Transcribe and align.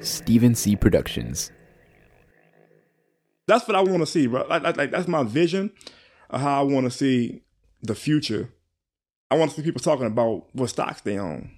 Steven 0.00 0.56
C. 0.56 0.74
Productions. 0.74 1.52
That's 3.46 3.68
what 3.68 3.76
I 3.76 3.80
want 3.80 4.00
to 4.00 4.06
see, 4.06 4.26
bro. 4.26 4.44
Like, 4.48 4.64
like, 4.64 4.76
like 4.76 4.90
that's 4.90 5.06
my 5.06 5.22
vision 5.22 5.70
of 6.30 6.40
how 6.40 6.60
I 6.60 6.64
want 6.64 6.84
to 6.86 6.90
see 6.90 7.42
the 7.80 7.94
future. 7.94 8.52
I 9.30 9.36
want 9.36 9.52
to 9.52 9.56
see 9.56 9.62
people 9.62 9.80
talking 9.80 10.06
about 10.06 10.46
what 10.52 10.70
stocks 10.70 11.02
they 11.02 11.16
own. 11.16 11.52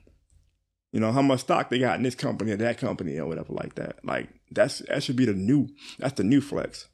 You 0.92 1.00
know, 1.00 1.12
how 1.12 1.22
much 1.22 1.40
stock 1.40 1.70
they 1.70 1.78
got 1.78 1.96
in 1.96 2.02
this 2.02 2.14
company 2.14 2.52
or 2.52 2.56
that 2.58 2.76
company 2.76 3.16
or 3.18 3.26
whatever 3.26 3.54
like 3.54 3.76
that. 3.76 4.04
Like 4.04 4.28
that's 4.50 4.80
that 4.88 5.02
should 5.02 5.16
be 5.16 5.24
the 5.24 5.32
new 5.32 5.68
that's 5.98 6.14
the 6.14 6.24
new 6.24 6.42
flex. 6.42 6.88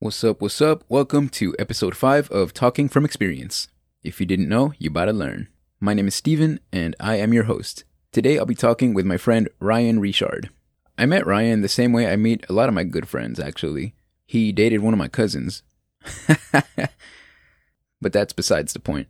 What's 0.00 0.24
up? 0.24 0.40
What's 0.40 0.62
up? 0.62 0.82
Welcome 0.88 1.28
to 1.30 1.54
episode 1.58 1.94
5 1.94 2.30
of 2.30 2.54
Talking 2.54 2.88
from 2.88 3.04
Experience. 3.04 3.68
If 4.02 4.18
you 4.18 4.24
didn't 4.24 4.48
know, 4.48 4.72
you 4.78 4.88
better 4.88 5.12
learn. 5.12 5.48
My 5.80 5.92
name 5.92 6.06
is 6.06 6.14
Steven 6.14 6.60
and 6.72 6.94
I 7.00 7.16
am 7.16 7.34
your 7.34 7.44
host. 7.44 7.84
Today 8.12 8.38
I'll 8.38 8.46
be 8.46 8.54
talking 8.54 8.94
with 8.94 9.04
my 9.04 9.16
friend 9.16 9.48
Ryan 9.58 9.98
Richard. 9.98 10.50
I 10.96 11.04
met 11.04 11.26
Ryan 11.26 11.60
the 11.62 11.68
same 11.68 11.92
way 11.92 12.06
I 12.06 12.16
meet 12.16 12.46
a 12.48 12.52
lot 12.52 12.68
of 12.68 12.74
my 12.74 12.84
good 12.84 13.08
friends 13.08 13.40
actually. 13.40 13.94
He 14.24 14.52
dated 14.52 14.80
one 14.80 14.94
of 14.94 14.98
my 14.98 15.08
cousins. 15.08 15.62
but 18.00 18.12
that's 18.12 18.32
besides 18.32 18.72
the 18.72 18.78
point. 18.78 19.08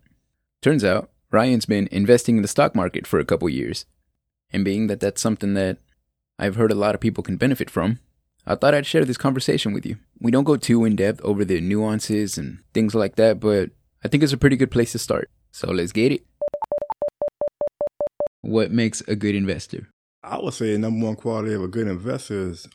Turns 0.62 0.84
out 0.84 1.10
Ryan's 1.30 1.66
been 1.66 1.88
investing 1.92 2.36
in 2.36 2.42
the 2.42 2.48
stock 2.48 2.74
market 2.74 3.06
for 3.06 3.18
a 3.18 3.24
couple 3.24 3.48
years. 3.48 3.84
And 4.50 4.64
being 4.64 4.86
that 4.86 5.00
that's 5.00 5.20
something 5.20 5.54
that 5.54 5.78
I've 6.38 6.56
heard 6.56 6.72
a 6.72 6.76
lot 6.76 6.94
of 6.94 7.00
people 7.00 7.22
can 7.22 7.36
benefit 7.36 7.68
from, 7.68 7.98
I 8.46 8.54
thought 8.54 8.74
I'd 8.74 8.86
share 8.86 9.04
this 9.04 9.16
conversation 9.16 9.72
with 9.72 9.84
you. 9.84 9.98
We 10.20 10.30
don't 10.30 10.44
go 10.44 10.56
too 10.56 10.84
in 10.84 10.96
depth 10.96 11.20
over 11.22 11.44
the 11.44 11.60
nuances 11.60 12.38
and 12.38 12.60
things 12.72 12.94
like 12.94 13.16
that, 13.16 13.38
but 13.38 13.70
I 14.02 14.08
think 14.08 14.22
it's 14.22 14.32
a 14.32 14.38
pretty 14.38 14.56
good 14.56 14.70
place 14.70 14.92
to 14.92 14.98
start. 14.98 15.30
So 15.50 15.70
let's 15.70 15.92
get 15.92 16.12
it. 16.12 16.24
What 18.44 18.70
makes 18.70 19.00
a 19.02 19.16
good 19.16 19.34
investor? 19.34 19.88
I 20.22 20.38
would 20.38 20.52
say 20.52 20.72
the 20.72 20.78
number 20.78 21.06
one 21.06 21.16
quality 21.16 21.54
of 21.54 21.62
a 21.62 21.68
good 21.68 21.88
investor 21.88 22.50
is 22.50 22.68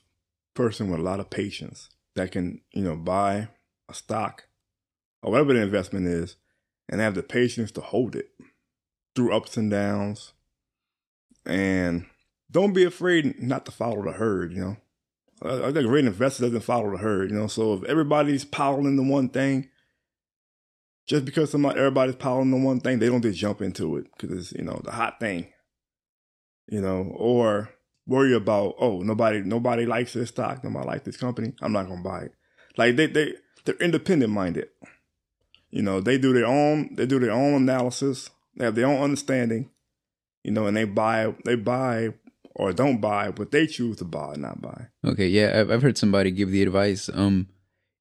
person 0.55 0.89
with 0.89 0.99
a 0.99 1.03
lot 1.03 1.19
of 1.19 1.29
patience 1.29 1.89
that 2.15 2.31
can, 2.31 2.61
you 2.73 2.83
know, 2.83 2.95
buy 2.95 3.49
a 3.87 3.93
stock 3.93 4.45
or 5.21 5.31
whatever 5.31 5.53
the 5.53 5.61
investment 5.61 6.07
is 6.07 6.37
and 6.89 6.99
have 6.99 7.13
the 7.13 7.21
patience 7.21 7.71
to 7.73 7.81
hold 7.81 8.15
it 8.15 8.29
through 9.15 9.31
ups 9.31 9.57
and 9.57 9.69
downs. 9.69 10.33
And 11.45 12.07
don't 12.49 12.73
be 12.73 12.83
afraid 12.83 13.41
not 13.41 13.65
to 13.65 13.71
follow 13.71 14.03
the 14.03 14.13
herd, 14.13 14.51
you 14.51 14.61
know. 14.61 14.77
I 15.41 15.71
think 15.71 15.77
a 15.77 15.83
great 15.83 16.05
investor 16.05 16.45
doesn't 16.45 16.61
follow 16.61 16.91
the 16.91 16.97
herd, 16.97 17.29
you 17.29 17.37
know. 17.37 17.47
So 17.47 17.75
if 17.75 17.83
everybody's 17.83 18.43
piling 18.43 18.95
the 18.95 19.03
one 19.03 19.29
thing, 19.29 19.69
just 21.07 21.25
because 21.25 21.51
somebody 21.51 21.77
everybody's 21.77 22.15
piling 22.15 22.51
the 22.51 22.57
one 22.57 22.79
thing, 22.79 22.99
they 22.99 23.07
don't 23.07 23.21
just 23.21 23.39
jump 23.39 23.61
into 23.61 23.97
it 23.97 24.07
because 24.17 24.37
it's 24.37 24.51
you 24.51 24.65
know 24.65 24.81
the 24.83 24.91
hot 24.91 25.19
thing, 25.19 25.47
you 26.69 26.81
know, 26.81 27.11
or 27.15 27.69
worry 28.05 28.33
about 28.33 28.75
oh 28.79 29.01
nobody 29.01 29.41
nobody 29.41 29.85
likes 29.85 30.13
this 30.13 30.29
stock, 30.29 30.63
nobody 30.63 30.87
likes 30.87 31.05
this 31.05 31.17
company, 31.17 31.53
I'm 31.61 31.71
not 31.73 31.87
gonna 31.87 32.01
buy 32.01 32.21
it. 32.21 32.33
Like 32.77 32.95
they 32.95 33.07
they 33.07 33.33
they're 33.65 33.75
independent 33.75 34.31
minded, 34.31 34.69
you 35.69 35.81
know. 35.81 35.99
They 35.99 36.17
do 36.17 36.33
their 36.33 36.45
own 36.45 36.95
they 36.95 37.05
do 37.05 37.19
their 37.19 37.31
own 37.31 37.55
analysis, 37.55 38.29
they 38.55 38.65
have 38.65 38.75
their 38.75 38.87
own 38.87 39.01
understanding, 39.01 39.69
you 40.43 40.51
know, 40.51 40.67
and 40.67 40.77
they 40.77 40.85
buy 40.85 41.33
they 41.45 41.55
buy 41.55 42.13
or 42.55 42.73
don't 42.73 42.99
buy 42.99 43.29
what 43.29 43.51
they 43.51 43.67
choose 43.67 43.97
to 43.97 44.05
buy 44.05 44.33
or 44.33 44.37
not 44.37 44.61
buy. 44.61 44.87
Okay, 45.05 45.27
yeah, 45.27 45.59
I've, 45.59 45.71
I've 45.71 45.81
heard 45.81 45.97
somebody 45.97 46.31
give 46.31 46.51
the 46.51 46.61
advice. 46.61 47.09
Um, 47.13 47.47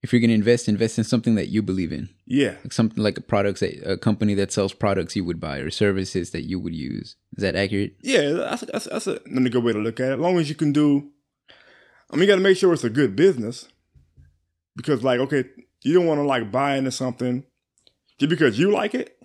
if 0.02 0.12
you're 0.12 0.20
going 0.20 0.30
to 0.30 0.34
invest, 0.34 0.68
invest 0.68 0.98
in 0.98 1.04
something 1.04 1.34
that 1.34 1.48
you 1.48 1.60
believe 1.60 1.92
in. 1.92 2.08
Yeah, 2.26 2.56
like 2.62 2.72
something 2.72 3.02
like 3.02 3.18
a 3.18 3.20
products, 3.20 3.62
a 3.62 3.96
company 3.96 4.34
that 4.34 4.52
sells 4.52 4.72
products 4.72 5.16
you 5.16 5.24
would 5.24 5.40
buy 5.40 5.58
or 5.58 5.70
services 5.70 6.30
that 6.30 6.42
you 6.42 6.60
would 6.60 6.74
use. 6.74 7.16
Is 7.36 7.42
that 7.42 7.56
accurate? 7.56 7.96
Yeah, 8.02 8.30
that's 8.30 8.62
that's, 8.62 8.84
that's 8.86 9.06
a, 9.06 9.18
good 9.18 9.64
way 9.64 9.72
to 9.72 9.78
look 9.78 10.00
at 10.00 10.10
it. 10.10 10.14
As 10.14 10.20
long 10.20 10.38
as 10.38 10.48
you 10.48 10.54
can 10.54 10.72
do, 10.72 11.10
I 12.10 12.16
mean, 12.16 12.22
you 12.22 12.28
got 12.28 12.36
to 12.36 12.42
make 12.42 12.56
sure 12.56 12.72
it's 12.72 12.84
a 12.84 12.90
good 12.90 13.16
business 13.16 13.68
because, 14.76 15.02
like, 15.02 15.20
okay, 15.20 15.44
you 15.82 15.94
don't 15.94 16.06
want 16.06 16.18
to 16.18 16.26
like 16.26 16.52
buy 16.52 16.76
into 16.76 16.92
something 16.92 17.44
just 18.18 18.30
because 18.30 18.58
you 18.58 18.70
like 18.70 18.94
it 18.94 19.18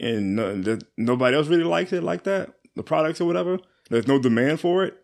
and 0.00 0.36
no, 0.36 0.78
nobody 0.96 1.36
else 1.36 1.48
really 1.48 1.64
likes 1.64 1.92
it 1.92 2.02
like 2.02 2.24
that, 2.24 2.52
the 2.76 2.82
products 2.82 3.20
or 3.20 3.24
whatever. 3.24 3.58
There's 3.90 4.06
no 4.06 4.18
demand 4.18 4.60
for 4.60 4.84
it, 4.84 4.94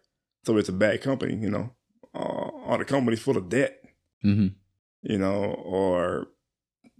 so 0.44 0.56
it's 0.58 0.68
a 0.68 0.72
bad 0.72 1.02
company. 1.02 1.34
You 1.36 1.50
know, 1.50 1.70
uh, 2.14 2.18
or 2.18 2.78
the 2.78 2.84
company's 2.84 3.20
full 3.20 3.36
of 3.36 3.48
debt. 3.48 3.78
Mm-hmm. 4.24 4.48
You 5.04 5.18
know, 5.18 5.54
or 5.64 6.28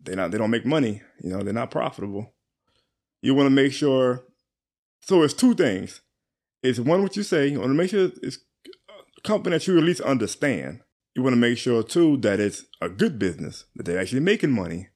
they 0.02 0.14
not 0.14 0.30
they 0.30 0.38
don't 0.38 0.50
make 0.50 0.66
money. 0.66 1.02
You 1.22 1.30
know, 1.30 1.42
they're 1.42 1.52
not 1.52 1.70
profitable. 1.70 2.34
You 3.22 3.34
want 3.34 3.46
to 3.46 3.50
make 3.50 3.72
sure. 3.72 4.24
So 5.00 5.22
it's 5.22 5.34
two 5.34 5.54
things. 5.54 6.00
It's 6.62 6.78
one 6.78 7.02
what 7.02 7.16
you 7.16 7.22
say. 7.22 7.48
You 7.48 7.60
want 7.60 7.70
to 7.70 7.74
make 7.74 7.90
sure 7.90 8.10
it's 8.22 8.38
a 8.88 9.20
company 9.22 9.56
that 9.56 9.66
you 9.66 9.76
at 9.76 9.84
least 9.84 10.00
understand. 10.00 10.80
You 11.14 11.22
want 11.22 11.34
to 11.34 11.40
make 11.40 11.58
sure 11.58 11.82
too 11.82 12.16
that 12.18 12.40
it's 12.40 12.64
a 12.80 12.88
good 12.88 13.18
business 13.18 13.64
that 13.76 13.84
they're 13.84 14.00
actually 14.00 14.20
making 14.20 14.50
money. 14.50 14.88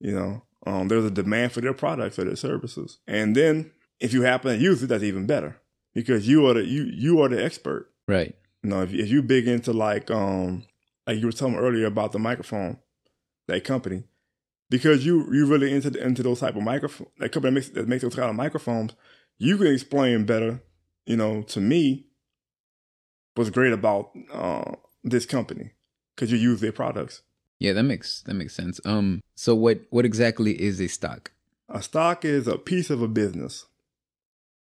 You 0.00 0.14
know, 0.14 0.42
um, 0.66 0.88
there's 0.88 1.04
a 1.04 1.10
demand 1.10 1.52
for 1.52 1.60
their 1.60 1.74
products 1.74 2.18
or 2.18 2.24
their 2.24 2.36
services, 2.36 2.98
and 3.06 3.36
then 3.36 3.72
if 4.00 4.12
you 4.12 4.22
happen 4.22 4.56
to 4.56 4.62
use 4.62 4.82
it, 4.82 4.88
that's 4.88 5.04
even 5.04 5.26
better 5.26 5.60
because 5.94 6.26
you 6.26 6.46
are 6.48 6.54
the 6.54 6.64
you 6.64 6.84
you 6.92 7.20
are 7.20 7.28
the 7.28 7.42
expert. 7.42 7.90
Right. 8.08 8.34
You 8.62 8.70
know, 8.70 8.82
if, 8.82 8.92
if 8.92 9.08
you 9.08 9.22
big 9.22 9.46
into 9.46 9.72
like 9.72 10.10
um 10.10 10.64
like 11.06 11.18
you 11.18 11.26
were 11.26 11.32
telling 11.32 11.54
me 11.54 11.60
earlier 11.60 11.86
about 11.86 12.12
the 12.12 12.18
microphone, 12.18 12.78
that 13.48 13.64
company, 13.64 14.04
because 14.68 15.04
you 15.04 15.32
you 15.32 15.46
really 15.46 15.72
into 15.72 15.92
into 16.02 16.22
those 16.22 16.40
type 16.40 16.56
of 16.56 16.62
microphone 16.62 17.08
that 17.18 17.32
company 17.32 17.50
that 17.50 17.54
makes 17.54 17.68
that 17.70 17.88
makes 17.88 18.02
those 18.02 18.14
kind 18.14 18.30
of 18.30 18.36
microphones, 18.36 18.92
you 19.38 19.56
can 19.56 19.68
explain 19.68 20.24
better. 20.24 20.62
You 21.06 21.16
know, 21.16 21.42
to 21.42 21.60
me, 21.60 22.06
what's 23.34 23.50
great 23.50 23.72
about 23.72 24.10
uh, 24.32 24.72
this 25.02 25.26
company 25.26 25.72
because 26.14 26.30
you 26.30 26.38
use 26.38 26.60
their 26.60 26.72
products. 26.72 27.22
Yeah, 27.58 27.72
that 27.72 27.82
makes 27.82 28.22
that 28.22 28.34
makes 28.34 28.54
sense. 28.54 28.80
Um, 28.84 29.20
so 29.34 29.54
what 29.54 29.80
what 29.90 30.04
exactly 30.04 30.60
is 30.60 30.80
a 30.80 30.88
stock? 30.88 31.32
A 31.68 31.82
stock 31.82 32.24
is 32.24 32.46
a 32.48 32.58
piece 32.58 32.90
of 32.90 33.00
a 33.00 33.08
business 33.08 33.66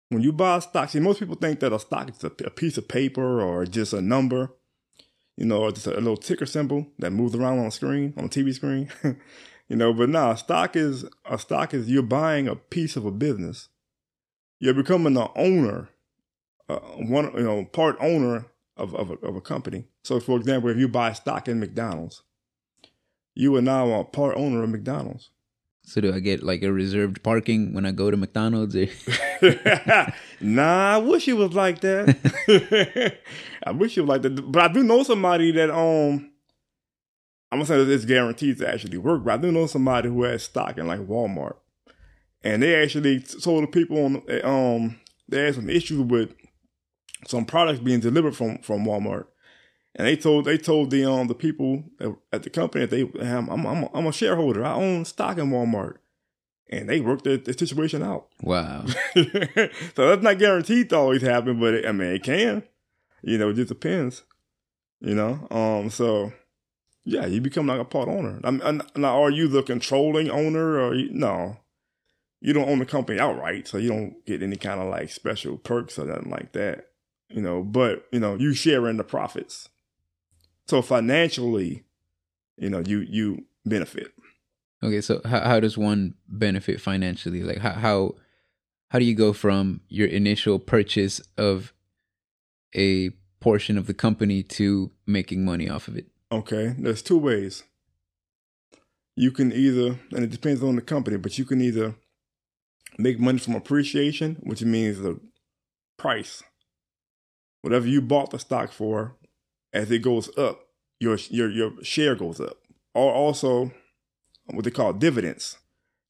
when 0.09 0.22
you 0.22 0.32
buy 0.32 0.56
a 0.56 0.60
stock, 0.60 0.88
see, 0.91 1.00
most 1.00 1.19
people 1.19 1.34
think 1.34 1.60
that 1.60 1.72
a 1.72 1.78
stock 1.78 2.10
is 2.10 2.22
a, 2.22 2.31
a 2.44 2.50
piece 2.50 2.78
of 2.78 2.88
paper 2.88 3.41
or 3.41 3.66
just 3.66 3.92
a 3.92 4.00
number, 4.00 4.53
you 5.36 5.44
know, 5.44 5.62
or 5.62 5.72
just 5.72 5.86
a, 5.86 5.91
little 5.91 6.16
ticker 6.16 6.47
symbol 6.47 6.86
that 6.98 7.10
moves 7.10 7.34
around 7.34 7.58
on 7.58 7.66
a 7.66 7.70
screen, 7.70 8.14
on 8.16 8.24
a 8.24 8.28
TV 8.28 8.54
screen, 8.54 8.91
you 9.69 9.76
know. 9.76 9.92
But 9.92 10.08
nah, 10.08 10.32
a 10.32 10.36
stock 10.36 10.76
is 10.76 11.04
a 11.24 11.38
stock 11.38 11.74
is 11.74 11.91
you're 11.91 12.02
buying 12.02 12.48
a 12.48 12.56
piece 12.56 12.97
of 12.97 13.04
a 13.04 13.10
business. 13.10 13.69
You're 14.58 14.74
becoming 14.74 15.12
the 15.12 15.28
owner, 15.36 15.91
uh, 16.69 16.78
one 16.78 17.32
you 17.34 17.44
know, 17.44 17.64
part 17.66 17.97
owner 18.00 18.47
of 18.76 18.94
of 18.94 19.10
a, 19.10 19.14
of 19.26 19.36
a 19.36 19.41
company. 19.41 19.84
So, 20.02 20.20
for 20.20 20.38
example, 20.38 20.70
if 20.70 20.78
you 20.78 20.88
buy 20.88 21.12
stock 21.12 21.48
in 21.48 21.60
McDonald's, 21.60 22.22
you 23.34 23.54
are 23.56 23.62
now 23.62 23.92
a 23.92 24.04
part 24.04 24.36
owner 24.36 24.62
of 24.62 24.70
McDonald's. 24.70 25.30
So 25.88 26.00
do 26.00 26.12
I 26.12 26.19
get 26.19 26.42
like 26.42 26.64
a 26.64 26.72
reserved 26.72 27.22
parking 27.22 27.72
when 27.72 27.86
I 27.86 27.92
go 27.92 28.10
to 28.10 28.16
McDonald's? 28.16 28.74
nah, 30.41 30.94
I 30.94 30.98
wish 30.98 31.28
it 31.28 31.34
was 31.34 31.52
like 31.52 31.80
that. 31.80 33.19
I 33.64 33.70
wish 33.70 33.97
it 33.97 34.00
was 34.00 34.08
like 34.08 34.22
that. 34.22 34.50
But 34.50 34.62
I 34.62 34.72
do 34.72 34.82
know 34.82 35.04
somebody 35.04 35.52
that 35.52 35.70
um 35.70 36.32
I'm 37.52 37.58
gonna 37.58 37.66
say 37.66 37.84
that 37.84 37.88
it's 37.88 38.04
guaranteed 38.04 38.58
to 38.58 38.69
actually 38.69 38.98
work, 38.98 39.22
but 39.22 39.34
I 39.34 39.36
do 39.36 39.52
know 39.52 39.69
somebody 39.69 40.08
who 40.08 40.24
has 40.24 40.42
stock 40.42 40.76
in 40.76 40.88
like 40.88 41.06
Walmart. 41.06 41.54
And 42.42 42.64
they 42.64 42.82
actually 42.82 43.20
told 43.20 43.62
the 43.62 43.68
people 43.68 44.04
on 44.04 44.22
um 44.44 44.98
they 45.28 45.44
had 45.44 45.54
some 45.54 45.70
issues 45.70 46.00
with 46.00 46.34
some 47.28 47.44
products 47.44 47.78
being 47.78 48.00
delivered 48.00 48.34
from 48.34 48.58
from 48.58 48.84
Walmart 48.84 49.26
and 49.96 50.06
they 50.06 50.14
told 50.14 50.44
they 50.44 50.58
told 50.58 50.90
the 50.90 51.10
um 51.10 51.26
the 51.26 51.34
people 51.34 51.82
at 52.32 52.42
the 52.42 52.50
company 52.50 52.84
that 52.84 52.90
they 52.90 53.26
I'm 53.26 53.48
I'm 53.48 53.66
I'm 53.66 53.84
a, 53.84 53.90
I'm 53.94 54.06
a 54.06 54.12
shareholder. 54.12 54.64
I 54.64 54.74
own 54.74 55.06
stock 55.06 55.38
in 55.38 55.50
Walmart, 55.50 55.96
and 56.68 56.88
they 56.88 57.00
worked 57.00 57.24
the, 57.24 57.38
the 57.38 57.54
situation 57.54 58.02
out. 58.02 58.28
Wow. 58.42 58.84
so 59.14 59.70
that's 59.96 60.22
not 60.22 60.38
guaranteed 60.38 60.90
to 60.90 60.96
always 60.96 61.22
happen, 61.22 61.59
but 61.59 61.74
it, 61.74 61.86
I 61.86 61.92
mean 61.92 62.09
it 62.09 62.22
can. 62.22 62.62
You 63.22 63.38
know, 63.38 63.48
it 63.48 63.54
just 63.54 63.71
depends. 63.71 64.22
You 65.00 65.15
know, 65.15 65.48
um. 65.50 65.88
So 65.88 66.32
yeah, 67.04 67.24
you 67.24 67.41
become 67.41 67.66
like 67.66 67.80
a 67.80 67.84
part 67.84 68.09
owner. 68.09 68.41
I'm, 68.44 68.60
I'm, 68.62 68.82
now, 68.97 69.22
are 69.22 69.30
you 69.30 69.48
the 69.48 69.62
controlling 69.62 70.28
owner 70.28 70.78
or 70.78 70.94
you, 70.94 71.09
no? 71.10 71.56
You 72.41 72.53
don't 72.53 72.68
own 72.68 72.80
the 72.80 72.86
company 72.86 73.18
outright, 73.18 73.66
so 73.66 73.78
you 73.78 73.88
don't 73.88 74.26
get 74.26 74.42
any 74.42 74.56
kind 74.56 74.80
of 74.80 74.88
like 74.88 75.09
special 75.10 75.56
perks 75.56 75.98
or 75.98 76.04
nothing 76.04 76.30
like 76.30 76.53
that. 76.53 76.88
You 77.30 77.41
know, 77.41 77.62
but 77.62 78.06
you 78.12 78.21
know, 78.21 78.34
you 78.34 78.53
share 78.53 78.86
in 78.88 78.98
the 78.98 79.04
profits. 79.04 79.71
So 80.68 80.83
financially, 80.83 81.84
you 82.57 82.71
know, 82.71 82.80
you 82.80 83.01
you 83.01 83.45
benefit. 83.65 84.13
Okay, 84.83 85.01
so 85.01 85.21
how 85.24 85.41
how 85.41 85.60
does 85.60 85.78
one 85.78 86.15
benefit 86.28 86.80
financially? 86.80 87.42
Like 87.42 87.59
how 87.59 87.72
how 87.72 88.15
how 88.91 88.98
do 88.98 89.04
you 89.04 89.15
go 89.15 89.33
from 89.33 89.80
your 89.89 90.09
initial 90.09 90.59
purchase 90.59 91.21
of 91.36 91.72
a 92.74 93.10
portion 93.41 93.78
of 93.78 93.86
the 93.86 93.95
company 93.95 94.42
to 94.42 94.91
making 95.07 95.45
money 95.45 95.68
off 95.68 95.89
of 95.89 95.97
it? 95.97 96.07
Okay, 96.33 96.74
there's 96.78 97.03
two 97.03 97.19
ways. 97.19 97.65
You 99.15 99.30
can 99.30 99.53
either, 99.53 99.98
and 100.12 100.24
it 100.24 100.30
depends 100.30 100.62
on 100.62 100.77
the 100.77 100.83
company, 100.83 101.16
but 101.16 101.39
you 101.39 101.45
can 101.45 101.60
either 101.60 101.95
make 102.98 103.19
money 103.19 103.39
from 103.39 103.54
appreciation, 103.54 104.36
which 104.42 104.62
means 104.62 104.98
the 104.98 105.19
price. 105.97 106.42
Whatever 107.62 107.86
you 107.86 108.03
bought 108.03 108.30
the 108.30 108.39
stock 108.39 108.72
for, 108.72 109.16
as 109.76 109.90
it 109.90 110.00
goes 110.00 110.36
up, 110.38 110.60
your 110.98 111.18
your 111.28 111.50
your 111.50 111.72
share 111.84 112.14
goes 112.14 112.40
up. 112.40 112.56
Or 112.94 113.12
also, 113.12 113.72
what 114.46 114.64
they 114.64 114.70
call 114.70 114.94
dividends. 114.94 115.58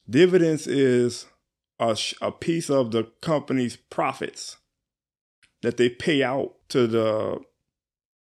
Dividends 0.09 0.67
is 0.67 1.25
a, 1.79 1.97
a 2.21 2.31
piece 2.31 2.69
of 2.69 2.91
the 2.91 3.11
company's 3.21 3.75
profits 3.75 4.57
that 5.61 5.75
they 5.75 5.89
pay 5.89 6.23
out 6.23 6.53
to 6.69 6.87
the 6.87 7.39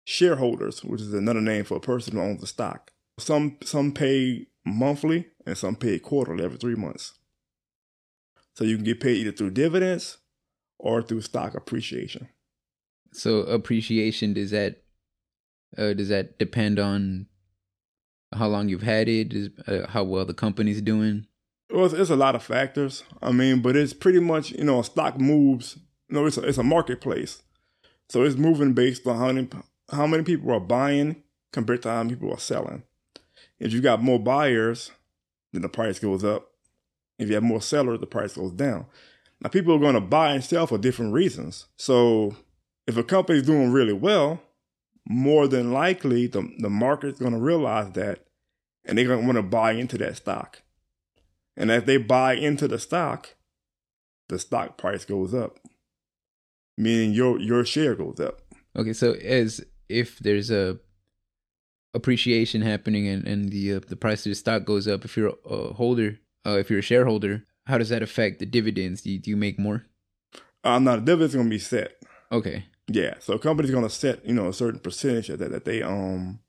shareholders, 0.03 0.83
which 0.83 0.99
is 0.99 1.13
another 1.13 1.39
name 1.39 1.63
for 1.63 1.77
a 1.77 1.81
person 1.81 2.13
who 2.13 2.21
owns 2.21 2.41
the 2.41 2.47
stock. 2.47 2.91
Some 3.17 3.57
some 3.63 3.93
pay 3.93 4.47
monthly 4.65 5.27
and 5.45 5.57
some 5.57 5.75
pay 5.77 5.97
quarterly 5.97 6.43
every 6.43 6.57
three 6.57 6.75
months. 6.75 7.13
So 8.53 8.65
you 8.65 8.75
can 8.75 8.83
get 8.83 8.99
paid 8.99 9.17
either 9.17 9.31
through 9.31 9.51
dividends 9.51 10.17
or 10.77 11.01
through 11.01 11.21
stock 11.21 11.55
appreciation. 11.55 12.27
So 13.13 13.39
appreciation 13.39 14.33
does 14.33 14.51
that 14.51 14.80
uh, 15.77 15.93
does 15.93 16.09
that 16.09 16.37
depend 16.37 16.79
on 16.79 17.27
how 18.33 18.47
long 18.47 18.69
you've 18.69 18.83
had 18.83 19.07
it? 19.09 19.33
Is 19.33 19.49
uh, 19.67 19.87
how 19.87 20.03
well 20.03 20.25
the 20.25 20.33
company's 20.33 20.81
doing? 20.81 21.27
Well, 21.69 21.85
it's, 21.85 21.93
it's, 21.93 22.09
a 22.09 22.15
lot 22.15 22.35
of 22.35 22.43
factors. 22.43 23.03
I 23.21 23.31
mean, 23.31 23.61
but 23.61 23.75
it's 23.75 23.93
pretty 23.93 24.19
much 24.19 24.51
you 24.51 24.63
know 24.63 24.81
stock 24.81 25.19
moves. 25.19 25.77
You 26.09 26.15
know, 26.15 26.25
it's 26.25 26.37
a, 26.37 26.41
it's 26.41 26.57
a 26.57 26.63
marketplace, 26.63 27.41
so 28.09 28.23
it's 28.23 28.35
moving 28.35 28.73
based 28.73 29.07
on 29.07 29.17
how 29.17 29.31
many 29.31 29.47
how 29.91 30.07
many 30.07 30.23
people 30.23 30.51
are 30.51 30.59
buying 30.59 31.23
compared 31.51 31.81
to 31.83 31.89
how 31.89 32.03
many 32.03 32.15
people 32.15 32.33
are 32.33 32.39
selling. 32.39 32.83
If 33.59 33.73
you 33.73 33.81
got 33.81 34.01
more 34.01 34.19
buyers, 34.19 34.91
then 35.53 35.61
the 35.61 35.69
price 35.69 35.99
goes 35.99 36.23
up. 36.23 36.51
If 37.19 37.29
you 37.29 37.35
have 37.35 37.43
more 37.43 37.61
sellers, 37.61 37.99
the 37.99 38.07
price 38.07 38.33
goes 38.33 38.51
down. 38.51 38.87
Now, 39.41 39.49
people 39.49 39.75
are 39.75 39.79
going 39.79 39.95
to 39.95 40.01
buy 40.01 40.33
and 40.33 40.43
sell 40.43 40.67
for 40.67 40.77
different 40.77 41.13
reasons. 41.13 41.67
So, 41.75 42.35
if 42.87 42.97
a 42.97 43.03
company's 43.03 43.43
doing 43.43 43.71
really 43.71 43.93
well, 43.93 44.41
more 45.07 45.47
than 45.47 45.71
likely 45.71 46.27
the, 46.27 46.49
the 46.59 46.69
market's 46.69 47.19
going 47.19 47.33
to 47.33 47.39
realize 47.39 47.91
that 47.93 48.25
and 48.85 48.97
they're 48.97 49.07
going 49.07 49.21
to 49.21 49.25
want 49.25 49.37
to 49.37 49.43
buy 49.43 49.73
into 49.73 49.97
that 49.97 50.17
stock. 50.17 50.61
And 51.57 51.71
as 51.71 51.83
they 51.83 51.97
buy 51.97 52.33
into 52.33 52.67
the 52.67 52.79
stock, 52.79 53.35
the 54.29 54.39
stock 54.39 54.77
price 54.77 55.05
goes 55.05 55.33
up, 55.33 55.59
meaning 56.77 57.11
your 57.11 57.39
your 57.39 57.65
share 57.65 57.95
goes 57.95 58.19
up. 58.19 58.41
Okay, 58.75 58.93
so 58.93 59.13
as 59.13 59.63
if 59.89 60.19
there's 60.19 60.49
a 60.49 60.79
appreciation 61.93 62.61
happening 62.61 63.07
and, 63.07 63.27
and 63.27 63.49
the 63.49 63.73
uh, 63.73 63.79
the 63.85 63.97
price 63.97 64.25
of 64.25 64.31
the 64.31 64.35
stock 64.35 64.63
goes 64.63 64.87
up, 64.87 65.03
if 65.03 65.17
you're 65.17 65.33
a 65.45 65.73
holder, 65.73 66.19
uh, 66.45 66.57
if 66.57 66.69
you're 66.69 66.79
a 66.79 66.83
shareholder, 66.83 67.45
how 67.67 67.77
does 67.77 67.89
that 67.89 68.01
affect 68.01 68.39
the 68.39 68.45
dividends? 68.45 69.01
Do 69.01 69.11
you, 69.11 69.19
do 69.19 69.29
you 69.29 69.37
make 69.37 69.59
more? 69.59 69.85
Uh, 70.63 70.79
no, 70.79 70.95
the 70.95 71.01
dividends 71.01 71.35
going 71.35 71.47
to 71.47 71.49
be 71.49 71.59
set. 71.59 71.95
Okay. 72.31 72.65
Yeah, 72.93 73.15
so 73.19 73.33
a 73.35 73.39
company's 73.39 73.71
going 73.71 73.83
to 73.83 73.89
set 73.89 74.25
you 74.25 74.33
know 74.33 74.49
a 74.49 74.53
certain 74.53 74.79
percentage 74.79 75.27
that 75.27 75.51
that 75.51 75.65
they 75.65 75.81
um 75.81 76.39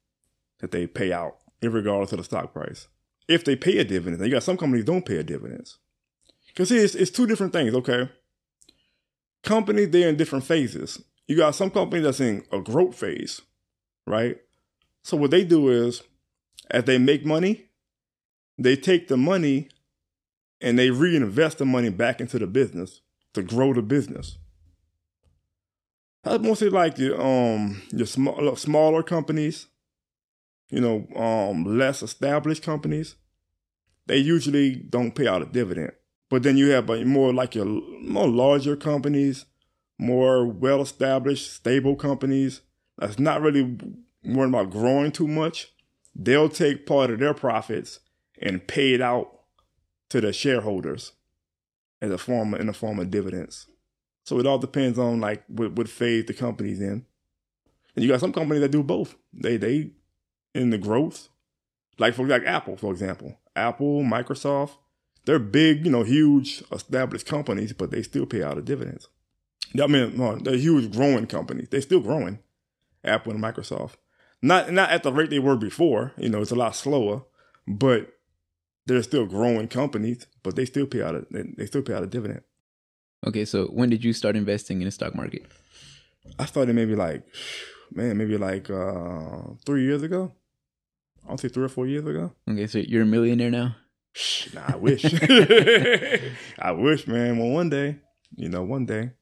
that 0.61 0.71
they 0.71 0.87
pay 0.87 1.12
out, 1.12 1.39
in 1.61 1.73
regardless 1.73 2.12
of 2.12 2.19
the 2.19 2.25
stock 2.25 2.53
price. 2.53 2.89
If 3.29 3.44
they 3.44 3.56
pay 3.56 3.79
a 3.79 3.85
dividend, 3.85 4.25
you 4.25 4.31
got 4.31 4.43
some 4.43 4.56
companies 4.56 4.85
don't 4.85 5.06
pay 5.06 5.19
a 5.19 5.23
dividends. 5.23 5.79
Because 6.49 6.71
it's, 6.71 6.94
it's 6.94 7.11
two 7.11 7.27
different 7.27 7.53
things. 7.53 7.75
Okay, 7.75 8.09
companies 9.43 9.91
they're 9.91 10.09
in 10.09 10.17
different 10.17 10.44
phases. 10.44 11.03
You 11.29 11.37
got 11.37 11.55
some 11.55 11.71
companies 11.71 12.05
that's 12.05 12.21
in 12.21 12.44
a 12.50 12.61
growth 12.61 12.97
phase, 12.97 13.41
right? 14.06 14.39
So 15.05 15.17
what 15.17 15.31
they 15.31 15.44
do 15.44 15.69
is, 15.69 16.03
as 16.71 16.85
they 16.85 16.99
make 16.99 17.25
money, 17.25 17.67
they 18.59 18.77
take 18.77 19.09
the 19.09 19.17
money 19.17 19.69
and 20.61 20.79
they 20.79 20.91
reinvest 20.91 21.59
the 21.59 21.65
money 21.65 21.91
back 21.91 22.21
into 22.21 22.39
the 22.39 22.47
business 22.47 23.00
to 23.35 23.43
grow 23.43 23.73
the 23.73 23.83
business. 23.83 24.39
That's 26.25 26.43
mostly 26.43 26.71
like 26.71 26.99
your 26.99 27.21
um 27.21 27.83
your 27.93 28.07
small, 28.07 28.57
smaller 28.57 29.03
companies, 29.03 29.67
you 30.71 30.81
know, 30.81 31.07
um 31.17 31.65
less 31.79 32.03
established 32.03 32.63
companies. 32.63 33.17
They 34.07 34.19
usually 34.19 34.75
don't 34.75 35.15
pay 35.15 35.27
out 35.27 35.43
a 35.43 35.47
dividend. 35.47 35.93
But 36.31 36.43
then 36.43 36.57
you 36.57 36.71
have 36.71 36.89
more 37.07 37.33
like 37.33 37.55
your 37.55 37.67
more 37.67 38.29
larger 38.29 38.77
companies, 38.77 39.47
more 39.99 40.47
well 40.47 40.81
established, 40.81 41.53
stable 41.53 41.97
companies 41.97 42.63
that's 42.99 43.19
not 43.19 43.43
really 43.43 43.77
worrying 44.25 44.55
about 44.55 44.71
growing 44.71 45.11
too 45.13 45.27
much. 45.27 45.73
They'll 46.15 46.49
take 46.49 46.87
part 46.87 47.11
of 47.11 47.19
their 47.19 47.35
profits 47.35 48.01
and 48.41 48.67
pay 48.67 48.95
it 48.95 49.01
out 49.01 49.41
to 50.11 50.21
the 50.21 50.33
shareholders 50.33 51.13
as 52.01 52.11
a 52.11 52.19
form 52.19 52.55
of, 52.55 52.61
in 52.61 52.67
the 52.67 52.73
form 52.73 52.99
of 52.99 53.11
dividends. 53.11 53.67
So 54.25 54.39
it 54.39 54.47
all 54.47 54.59
depends 54.59 54.99
on 54.99 55.21
like 55.21 55.45
what, 55.49 55.73
what 55.73 55.89
phase 55.89 56.27
the 56.27 56.35
company's 56.35 56.81
in. 56.81 57.05
And 57.95 58.05
you 58.05 58.09
got 58.09 58.21
some 58.21 58.33
companies 58.33 58.61
that 58.61 58.71
do 58.71 58.83
both. 58.83 59.17
They 59.33 59.57
they 59.57 59.91
in 60.55 60.71
the 60.71 60.79
growth, 60.79 61.29
like 61.99 62.15
for 62.15 62.27
like 62.27 62.45
Apple, 62.47 62.77
for 62.77 62.93
example, 62.93 63.39
Apple, 63.57 64.03
Microsoft, 64.03 64.73
they're 65.25 65.39
big, 65.39 65.85
you 65.85 65.91
know, 65.91 66.03
huge 66.03 66.63
established 66.73 67.27
companies, 67.27 67.73
but 67.73 67.91
they 67.91 68.03
still 68.03 68.27
pay 68.27 68.43
out 68.43 68.59
a 68.59 68.63
dividends. 68.63 69.09
I 69.81 69.87
mean, 69.87 70.17
they're 70.43 70.57
huge 70.57 70.93
growing 70.93 71.27
companies. 71.27 71.69
They're 71.71 71.81
still 71.81 72.01
growing, 72.01 72.41
Apple 73.05 73.33
and 73.33 73.43
Microsoft. 73.43 73.95
Not 74.43 74.73
not 74.73 74.91
at 74.91 75.03
the 75.03 75.13
rate 75.13 75.31
they 75.31 75.39
were 75.39 75.57
before. 75.57 76.13
You 76.17 76.29
know, 76.29 76.43
it's 76.43 76.51
a 76.51 76.57
lot 76.57 76.75
slower, 76.75 77.23
but 77.67 78.13
they're 78.87 79.03
still 79.03 79.27
growing 79.27 79.69
companies. 79.69 80.27
But 80.43 80.57
they 80.57 80.65
still 80.65 80.87
pay 80.87 81.03
out 81.03 81.15
a 81.15 81.25
they 81.31 81.67
still 81.67 81.83
pay 81.83 81.95
out 81.95 82.03
a 82.03 82.09
dividend. 82.09 82.43
Okay, 83.27 83.45
so 83.45 83.67
when 83.67 83.89
did 83.91 84.05
you 84.05 84.13
start 84.13 84.37
investing 84.37 84.81
in 84.81 84.87
the 84.87 84.91
stock 84.91 85.15
market? 85.15 85.47
I 86.39 86.47
started 86.47 86.75
maybe 86.75 86.97
like, 86.97 87.23
man, 87.93 88.17
maybe 88.17 88.37
like 88.37 88.71
uh 88.71 89.55
three 89.65 89.85
years 89.85 90.03
ago. 90.03 90.33
I'll 91.29 91.39
say 91.39 91.49
three 91.49 91.65
or 91.65 91.69
four 91.69 91.87
years 91.87 92.07
ago. 92.07 92.33
Okay, 92.51 92.67
so 92.67 92.79
you're 92.79 93.03
a 93.03 93.07
millionaire 93.07 93.51
now. 93.51 93.77
Nah, 94.55 94.73
I 94.75 94.77
wish. 94.77 95.05
I 96.59 96.73
wish, 96.73 97.07
man. 97.07 97.39
Well, 97.39 97.49
one 97.49 97.71
day, 97.71 97.99
you 98.37 98.49
know, 98.49 98.63
one 98.63 98.87
day. 98.87 99.13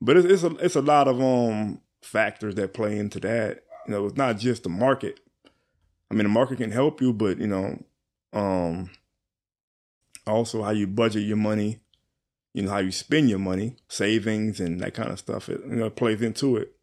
But 0.00 0.16
it's 0.16 0.26
it's 0.26 0.42
a 0.44 0.56
it's 0.64 0.76
a 0.76 0.82
lot 0.82 1.08
of 1.08 1.20
um 1.20 1.80
factors 2.02 2.54
that 2.56 2.74
play 2.74 2.98
into 2.98 3.18
that. 3.20 3.62
You 3.86 3.92
know, 3.92 4.06
it's 4.06 4.16
not 4.16 4.38
just 4.38 4.62
the 4.62 4.68
market. 4.68 5.20
I 6.10 6.14
mean, 6.14 6.24
the 6.24 6.30
market 6.30 6.58
can 6.58 6.70
help 6.70 7.00
you, 7.00 7.12
but 7.12 7.38
you 7.38 7.48
know, 7.48 7.82
um, 8.32 8.90
also 10.26 10.62
how 10.62 10.70
you 10.70 10.86
budget 10.86 11.22
your 11.24 11.36
money, 11.36 11.80
you 12.56 12.62
know, 12.62 12.70
how 12.70 12.78
you 12.78 12.90
spend 12.90 13.28
your 13.28 13.38
money, 13.38 13.76
savings 13.86 14.60
and 14.60 14.80
that 14.80 14.94
kind 14.94 15.10
of 15.10 15.18
stuff. 15.18 15.50
It 15.50 15.60
you 15.68 15.76
know 15.76 15.90
plays 15.90 16.22
into 16.22 16.56
it. 16.56 16.74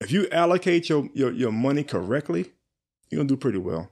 If 0.00 0.12
you 0.12 0.28
allocate 0.30 0.88
your 0.88 1.08
your, 1.12 1.32
your 1.32 1.50
money 1.50 1.82
correctly, 1.82 2.52
you're 3.10 3.18
gonna 3.18 3.28
do 3.28 3.36
pretty 3.36 3.58
well. 3.58 3.90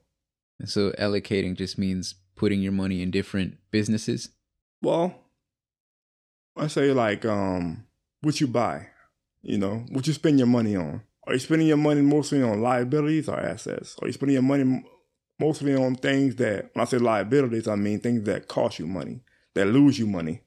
And 0.61 0.69
so 0.69 0.93
allocating 0.93 1.57
just 1.57 1.77
means 1.77 2.15
putting 2.37 2.63
your 2.63 2.71
money 2.71 3.03
in 3.03 3.11
different 3.11 3.59
businesses. 3.73 4.29
Well, 4.81 5.13
I 6.57 6.69
say 6.69 6.93
like 6.93 7.25
um 7.25 7.85
what 8.21 8.41
you 8.41 8.47
buy, 8.47 8.87
you 9.43 9.59
know, 9.59 9.87
what 9.91 10.07
you 10.07 10.13
spend 10.13 10.39
your 10.39 10.47
money 10.47 10.77
on. 10.77 11.03
Are 11.27 11.33
you 11.33 11.41
spending 11.41 11.67
your 11.67 11.79
money 11.79 12.01
mostly 12.01 12.45
on 12.45 12.63
liabilities 12.63 13.29
or 13.29 13.41
assets? 13.41 13.97
Are 14.01 14.07
you 14.07 14.13
spending 14.13 14.35
your 14.35 14.43
money 14.43 14.85
mostly 15.41 15.75
on 15.75 15.97
things 15.97 16.37
that, 16.37 16.71
when 16.73 16.83
I 16.83 16.85
say 16.85 16.99
liabilities, 16.99 17.67
I 17.67 17.75
mean 17.75 17.99
things 17.99 18.23
that 18.23 18.47
cost 18.47 18.79
you 18.79 18.87
money, 18.87 19.21
that 19.55 19.67
lose 19.67 19.99
you 19.99 20.07
money? 20.07 20.43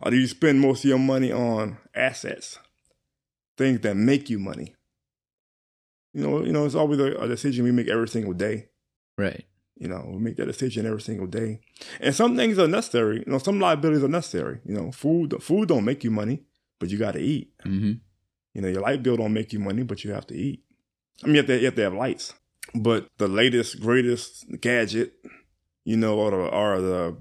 Or 0.00 0.10
do 0.10 0.16
you 0.16 0.26
spend 0.26 0.60
most 0.60 0.84
of 0.84 0.88
your 0.88 0.98
money 0.98 1.32
on 1.32 1.78
assets, 1.94 2.58
things 3.56 3.80
that 3.80 3.96
make 3.96 4.28
you 4.28 4.38
money? 4.38 4.74
You 6.12 6.22
know, 6.22 6.44
you 6.44 6.52
know, 6.52 6.64
it's 6.64 6.74
always 6.74 7.00
a, 7.00 7.14
a 7.16 7.28
decision 7.28 7.64
we 7.64 7.72
make 7.72 7.88
every 7.88 8.08
single 8.08 8.34
day. 8.34 8.68
Right. 9.18 9.44
You 9.76 9.88
know, 9.88 10.04
we 10.08 10.18
make 10.18 10.36
that 10.36 10.46
decision 10.46 10.86
every 10.86 11.00
single 11.00 11.26
day. 11.26 11.60
And 12.00 12.14
some 12.14 12.36
things 12.36 12.58
are 12.58 12.68
necessary. 12.68 13.24
You 13.26 13.32
know, 13.32 13.38
some 13.38 13.58
liabilities 13.58 14.04
are 14.04 14.08
necessary. 14.08 14.60
You 14.64 14.74
know, 14.74 14.92
food 14.92 15.42
food 15.42 15.68
don't 15.68 15.84
make 15.84 16.04
you 16.04 16.10
money, 16.12 16.42
but 16.78 16.90
you 16.90 16.98
got 16.98 17.12
to 17.12 17.20
eat. 17.20 17.50
Mm-hmm. 17.64 17.92
You 18.54 18.60
know, 18.60 18.68
your 18.68 18.82
light 18.82 19.02
bill 19.02 19.16
don't 19.16 19.32
make 19.32 19.52
you 19.52 19.58
money, 19.58 19.82
but 19.82 20.04
you 20.04 20.12
have 20.12 20.26
to 20.28 20.34
eat. 20.36 20.62
I 21.22 21.26
mean, 21.26 21.34
you 21.34 21.40
have 21.40 21.46
to, 21.48 21.58
you 21.58 21.64
have, 21.64 21.74
to 21.74 21.82
have 21.82 21.94
lights. 21.94 22.34
But 22.74 23.08
the 23.18 23.28
latest, 23.28 23.80
greatest 23.80 24.46
gadget, 24.60 25.14
you 25.84 25.96
know, 25.96 26.18
or 26.18 26.30
the, 26.30 26.36
or 26.36 26.80
the 26.80 27.16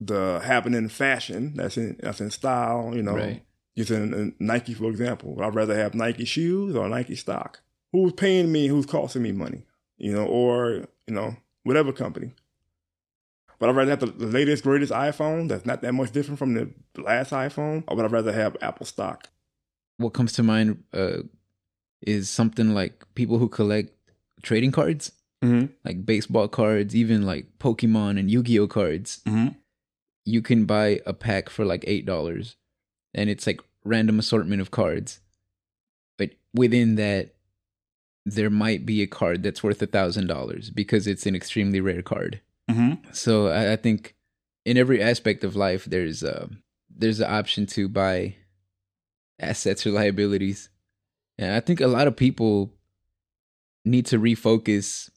the 0.00 0.40
happening 0.44 0.88
fashion 0.88 1.54
that's 1.56 1.76
in 1.76 1.96
that's 2.00 2.20
in 2.20 2.30
style, 2.30 2.92
you 2.94 3.02
know, 3.02 3.16
right. 3.16 3.42
using 3.74 4.12
in 4.12 4.34
Nike 4.38 4.74
for 4.74 4.90
example. 4.90 5.36
I'd 5.40 5.54
rather 5.54 5.74
have 5.76 5.94
Nike 5.94 6.24
shoes 6.24 6.74
or 6.76 6.88
Nike 6.88 7.16
stock. 7.16 7.60
Who's 7.92 8.12
paying 8.12 8.50
me? 8.50 8.66
Who's 8.66 8.86
costing 8.86 9.22
me 9.22 9.32
money? 9.32 9.62
You 9.96 10.12
know, 10.12 10.26
or 10.26 10.86
you 11.06 11.14
know, 11.14 11.36
whatever 11.62 11.92
company. 11.92 12.32
But 13.58 13.68
I'd 13.68 13.76
rather 13.76 13.90
have 13.90 14.00
the, 14.00 14.06
the 14.06 14.26
latest, 14.26 14.64
greatest 14.64 14.92
iPhone 14.92 15.48
that's 15.48 15.64
not 15.64 15.80
that 15.82 15.92
much 15.94 16.10
different 16.10 16.38
from 16.38 16.54
the 16.54 16.70
last 17.00 17.30
iPhone, 17.30 17.84
or 17.86 17.96
would 17.96 18.04
I 18.04 18.08
rather 18.08 18.32
have 18.32 18.56
Apple 18.60 18.86
stock? 18.86 19.28
what 19.98 20.12
comes 20.12 20.32
to 20.32 20.42
mind 20.42 20.82
uh, 20.92 21.18
is 22.02 22.28
something 22.28 22.74
like 22.74 23.04
people 23.14 23.38
who 23.38 23.48
collect 23.48 23.90
trading 24.42 24.72
cards, 24.72 25.12
Mm-hmm. 25.42 25.66
like 25.84 26.06
baseball 26.06 26.48
cards, 26.48 26.96
even 26.96 27.26
like 27.26 27.46
Pokemon 27.58 28.18
and 28.18 28.30
Yu 28.30 28.42
Gi 28.42 28.58
Oh 28.60 28.66
cards. 28.66 29.20
Mm-hmm. 29.26 29.48
You 30.24 30.42
can 30.42 30.64
buy 30.64 31.00
a 31.04 31.12
pack 31.12 31.48
for 31.50 31.64
like 31.64 31.84
eight 31.86 32.06
dollars, 32.06 32.56
and 33.12 33.28
it's 33.28 33.46
like 33.46 33.60
random 33.84 34.18
assortment 34.18 34.60
of 34.62 34.70
cards, 34.70 35.20
but 36.16 36.30
within 36.54 36.96
that, 36.96 37.34
there 38.24 38.50
might 38.50 38.86
be 38.86 39.02
a 39.02 39.06
card 39.06 39.42
that's 39.42 39.62
worth 39.62 39.82
a 39.82 39.86
thousand 39.86 40.26
dollars 40.26 40.70
because 40.70 41.06
it's 41.06 41.26
an 41.26 41.36
extremely 41.36 41.80
rare 41.80 42.02
card. 42.02 42.40
Mm-hmm. 42.70 43.10
So 43.12 43.48
I, 43.48 43.72
I 43.72 43.76
think 43.76 44.14
in 44.64 44.78
every 44.78 45.02
aspect 45.02 45.44
of 45.44 45.56
life, 45.56 45.84
there's 45.84 46.24
uh, 46.24 46.48
there's 46.88 47.20
an 47.20 47.30
option 47.30 47.66
to 47.66 47.88
buy 47.88 48.36
assets 49.38 49.86
or 49.86 49.90
liabilities, 49.90 50.70
and 51.38 51.52
I 51.52 51.60
think 51.60 51.80
a 51.80 51.86
lot 51.86 52.06
of 52.06 52.16
people 52.16 52.72
need 53.84 54.06
to 54.06 54.18
refocus 54.18 55.10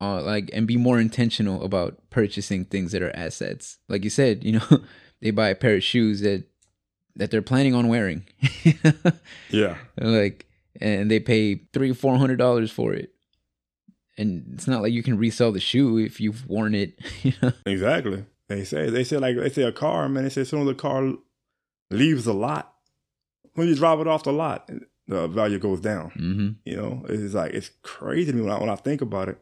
uh, 0.00 0.22
like 0.22 0.50
and 0.52 0.66
be 0.66 0.76
more 0.76 0.98
intentional 1.00 1.64
about 1.64 1.98
purchasing 2.10 2.64
things 2.64 2.92
that 2.92 3.02
are 3.02 3.14
assets. 3.16 3.78
Like 3.88 4.04
you 4.04 4.10
said, 4.10 4.44
you 4.44 4.52
know, 4.52 4.84
they 5.20 5.30
buy 5.30 5.48
a 5.48 5.54
pair 5.54 5.76
of 5.76 5.82
shoes 5.84 6.20
that 6.20 6.44
that 7.16 7.30
they're 7.30 7.42
planning 7.42 7.74
on 7.74 7.88
wearing. 7.88 8.24
Yeah. 9.50 9.76
like 9.98 10.46
and 10.80 11.10
they 11.10 11.20
pay 11.20 11.62
three 11.72 11.92
four 11.94 12.16
hundred 12.18 12.36
dollars 12.36 12.70
for 12.70 12.92
it. 12.92 13.12
And 14.18 14.46
it's 14.54 14.66
not 14.66 14.82
like 14.82 14.92
you 14.92 15.02
can 15.02 15.18
resell 15.18 15.52
the 15.52 15.60
shoe 15.60 15.98
if 15.98 16.20
you've 16.20 16.46
worn 16.48 16.74
it. 16.74 16.98
You 17.22 17.32
know? 17.42 17.52
Exactly. 17.66 18.24
They 18.48 18.64
say 18.64 18.90
they 18.90 19.04
say 19.04 19.16
like 19.18 19.36
they 19.36 19.48
say 19.50 19.62
a 19.62 19.72
car, 19.72 20.08
man. 20.08 20.24
They 20.24 20.30
say 20.30 20.42
as 20.42 20.48
soon 20.48 20.60
as 20.60 20.66
the 20.66 20.74
car 20.74 21.12
leaves 21.90 22.24
the 22.24 22.34
lot, 22.34 22.74
when 23.54 23.68
you 23.68 23.74
drive 23.74 24.00
it 24.00 24.06
off 24.06 24.22
the 24.24 24.32
lot, 24.32 24.70
the 25.08 25.26
value 25.28 25.58
goes 25.58 25.80
down. 25.80 26.10
hmm 26.10 26.48
You 26.64 26.76
know, 26.76 27.06
it's 27.08 27.34
like 27.34 27.52
it's 27.54 27.70
crazy 27.82 28.30
to 28.30 28.36
me 28.36 28.42
when 28.42 28.52
I, 28.52 28.58
when 28.60 28.68
I 28.70 28.76
think 28.76 29.00
about 29.00 29.28
it. 29.28 29.38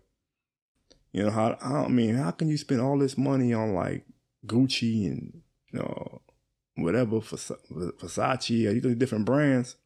You 1.14 1.22
know 1.22 1.30
how 1.30 1.56
I 1.62 1.86
mean, 1.86 2.16
how 2.16 2.32
can 2.32 2.48
you 2.48 2.58
spend 2.58 2.80
all 2.80 2.98
this 2.98 3.16
money 3.16 3.54
on 3.54 3.72
like 3.72 4.04
Gucci 4.46 5.06
and 5.06 5.42
you 5.72 5.78
know 5.78 6.20
whatever 6.74 7.20
Versa- 7.20 7.56
Versace 7.70 8.66
or 8.66 8.80
these 8.80 8.96
different 8.96 9.24
brands? 9.24 9.76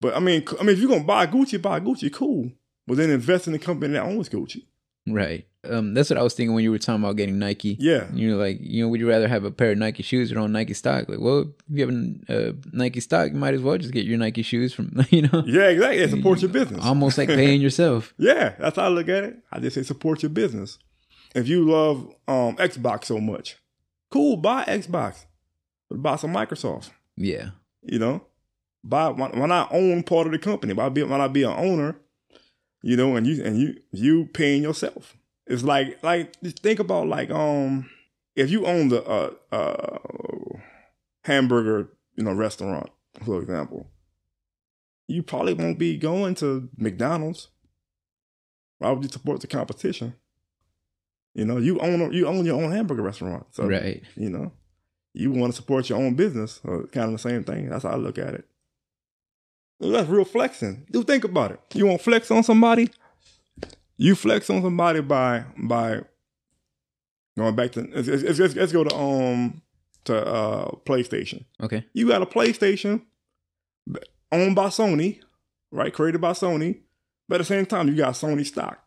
But 0.00 0.16
I 0.16 0.18
mean, 0.18 0.44
I 0.58 0.64
mean, 0.64 0.70
if 0.70 0.80
you're 0.80 0.90
gonna 0.90 1.04
buy 1.04 1.28
Gucci, 1.28 1.62
buy 1.62 1.78
Gucci, 1.78 2.12
cool. 2.12 2.50
But 2.84 2.96
then 2.96 3.10
invest 3.10 3.46
in 3.46 3.52
the 3.52 3.60
company 3.60 3.92
that 3.92 4.02
owns 4.02 4.28
Gucci. 4.28 4.66
Right. 5.06 5.46
Um, 5.68 5.94
that's 5.94 6.10
what 6.10 6.18
I 6.18 6.22
was 6.22 6.34
thinking 6.34 6.54
when 6.54 6.64
you 6.64 6.72
were 6.72 6.78
talking 6.78 7.02
about 7.04 7.16
getting 7.16 7.38
Nike. 7.38 7.76
Yeah, 7.78 8.06
You're 8.12 8.36
like, 8.36 8.58
you 8.60 8.82
know, 8.82 8.88
would 8.88 8.98
you 8.98 9.08
rather 9.08 9.28
have 9.28 9.44
a 9.44 9.50
pair 9.52 9.70
of 9.72 9.78
Nike 9.78 10.02
shoes 10.02 10.32
or 10.32 10.38
own 10.40 10.50
Nike 10.52 10.74
stock? 10.74 11.08
Like, 11.08 11.20
well, 11.20 11.40
if 11.70 11.78
you 11.78 11.86
have 11.86 11.94
a 12.28 12.48
uh, 12.48 12.52
Nike 12.72 12.98
stock, 12.98 13.28
you 13.28 13.36
might 13.36 13.54
as 13.54 13.60
well 13.62 13.78
just 13.78 13.92
get 13.92 14.04
your 14.04 14.18
Nike 14.18 14.42
shoes 14.42 14.74
from, 14.74 14.92
you 15.10 15.22
know, 15.22 15.44
yeah, 15.46 15.68
exactly. 15.68 15.98
It 15.98 16.10
supports 16.10 16.42
your 16.42 16.50
business. 16.50 16.84
almost 16.84 17.16
like 17.16 17.28
paying 17.28 17.60
yourself. 17.66 18.12
Yeah, 18.18 18.54
that's 18.58 18.76
how 18.76 18.86
I 18.86 18.88
look 18.88 19.08
at 19.08 19.22
it. 19.22 19.38
I 19.52 19.60
just 19.60 19.74
say 19.76 19.82
support 19.84 20.22
your 20.22 20.30
business. 20.30 20.78
If 21.34 21.46
you 21.46 21.70
love 21.70 22.08
um, 22.26 22.56
Xbox 22.56 23.04
so 23.04 23.18
much, 23.18 23.56
cool, 24.10 24.36
buy 24.36 24.64
Xbox. 24.64 25.26
But 25.88 26.02
buy 26.02 26.16
some 26.16 26.32
Microsoft. 26.34 26.90
Yeah. 27.16 27.50
You 27.82 27.98
know, 28.00 28.26
buy 28.82 29.08
why, 29.10 29.28
why 29.28 29.46
not 29.46 29.72
own 29.72 30.02
part 30.02 30.26
of 30.26 30.32
the 30.32 30.38
company? 30.38 30.72
Why 30.72 30.88
be 30.88 31.02
why 31.04 31.18
not 31.18 31.32
be 31.32 31.44
an 31.44 31.54
owner? 31.56 31.96
You 32.82 32.96
know, 32.96 33.16
and 33.16 33.26
you 33.26 33.42
and 33.44 33.56
you 33.58 33.76
you 33.92 34.26
paying 34.26 34.62
yourself. 34.62 35.16
It's 35.46 35.62
like 35.62 36.02
like 36.02 36.34
think 36.40 36.78
about 36.80 37.06
like 37.08 37.30
um 37.30 37.88
if 38.36 38.50
you 38.50 38.66
own 38.66 38.88
the 38.88 39.04
uh 39.04 39.30
uh 39.52 39.98
hamburger 41.24 41.88
you 42.16 42.24
know 42.24 42.32
restaurant 42.32 42.90
for 43.24 43.40
example, 43.40 43.86
you 45.06 45.22
probably 45.22 45.54
won't 45.54 45.78
be 45.78 45.96
going 45.96 46.34
to 46.36 46.68
McDonald's. 46.76 47.48
Why 48.78 48.90
would 48.90 49.04
you 49.04 49.10
support 49.10 49.40
the 49.40 49.46
competition? 49.46 50.14
You 51.34 51.44
know, 51.44 51.58
you 51.58 51.78
own 51.78 52.12
you 52.12 52.26
own 52.26 52.44
your 52.44 52.60
own 52.60 52.72
hamburger 52.72 53.02
restaurant, 53.02 53.46
so 53.50 53.66
Right. 53.68 54.02
you 54.16 54.28
know, 54.30 54.52
you 55.14 55.30
want 55.30 55.52
to 55.52 55.56
support 55.56 55.88
your 55.88 55.98
own 55.98 56.14
business. 56.14 56.60
So 56.62 56.88
kind 56.92 57.06
of 57.06 57.12
the 57.12 57.18
same 57.18 57.44
thing. 57.44 57.68
That's 57.68 57.84
how 57.84 57.90
I 57.90 57.96
look 57.96 58.18
at 58.18 58.34
it. 58.34 58.44
That's 59.90 60.08
real 60.08 60.24
flexing. 60.24 60.86
Do 60.90 61.02
think 61.02 61.24
about 61.24 61.52
it. 61.52 61.60
You 61.74 61.86
want 61.86 61.98
to 61.98 62.04
flex 62.04 62.30
on 62.30 62.42
somebody? 62.42 62.88
You 63.96 64.14
flex 64.14 64.48
on 64.48 64.62
somebody 64.62 65.00
by 65.00 65.44
by 65.56 66.02
going 67.36 67.56
back 67.56 67.72
to 67.72 67.88
let's, 67.92 68.08
let's, 68.08 68.38
let's, 68.38 68.54
let's 68.54 68.72
go 68.72 68.84
to 68.84 68.94
um 68.94 69.62
to 70.04 70.24
uh 70.26 70.70
PlayStation. 70.86 71.44
Okay. 71.60 71.84
You 71.92 72.08
got 72.08 72.22
a 72.22 72.26
PlayStation 72.26 73.02
owned 74.30 74.54
by 74.54 74.66
Sony, 74.66 75.20
right? 75.70 75.92
Created 75.92 76.20
by 76.20 76.32
Sony, 76.32 76.80
but 77.28 77.36
at 77.36 77.38
the 77.38 77.44
same 77.44 77.66
time, 77.66 77.88
you 77.88 77.96
got 77.96 78.14
Sony 78.14 78.46
stock. 78.46 78.78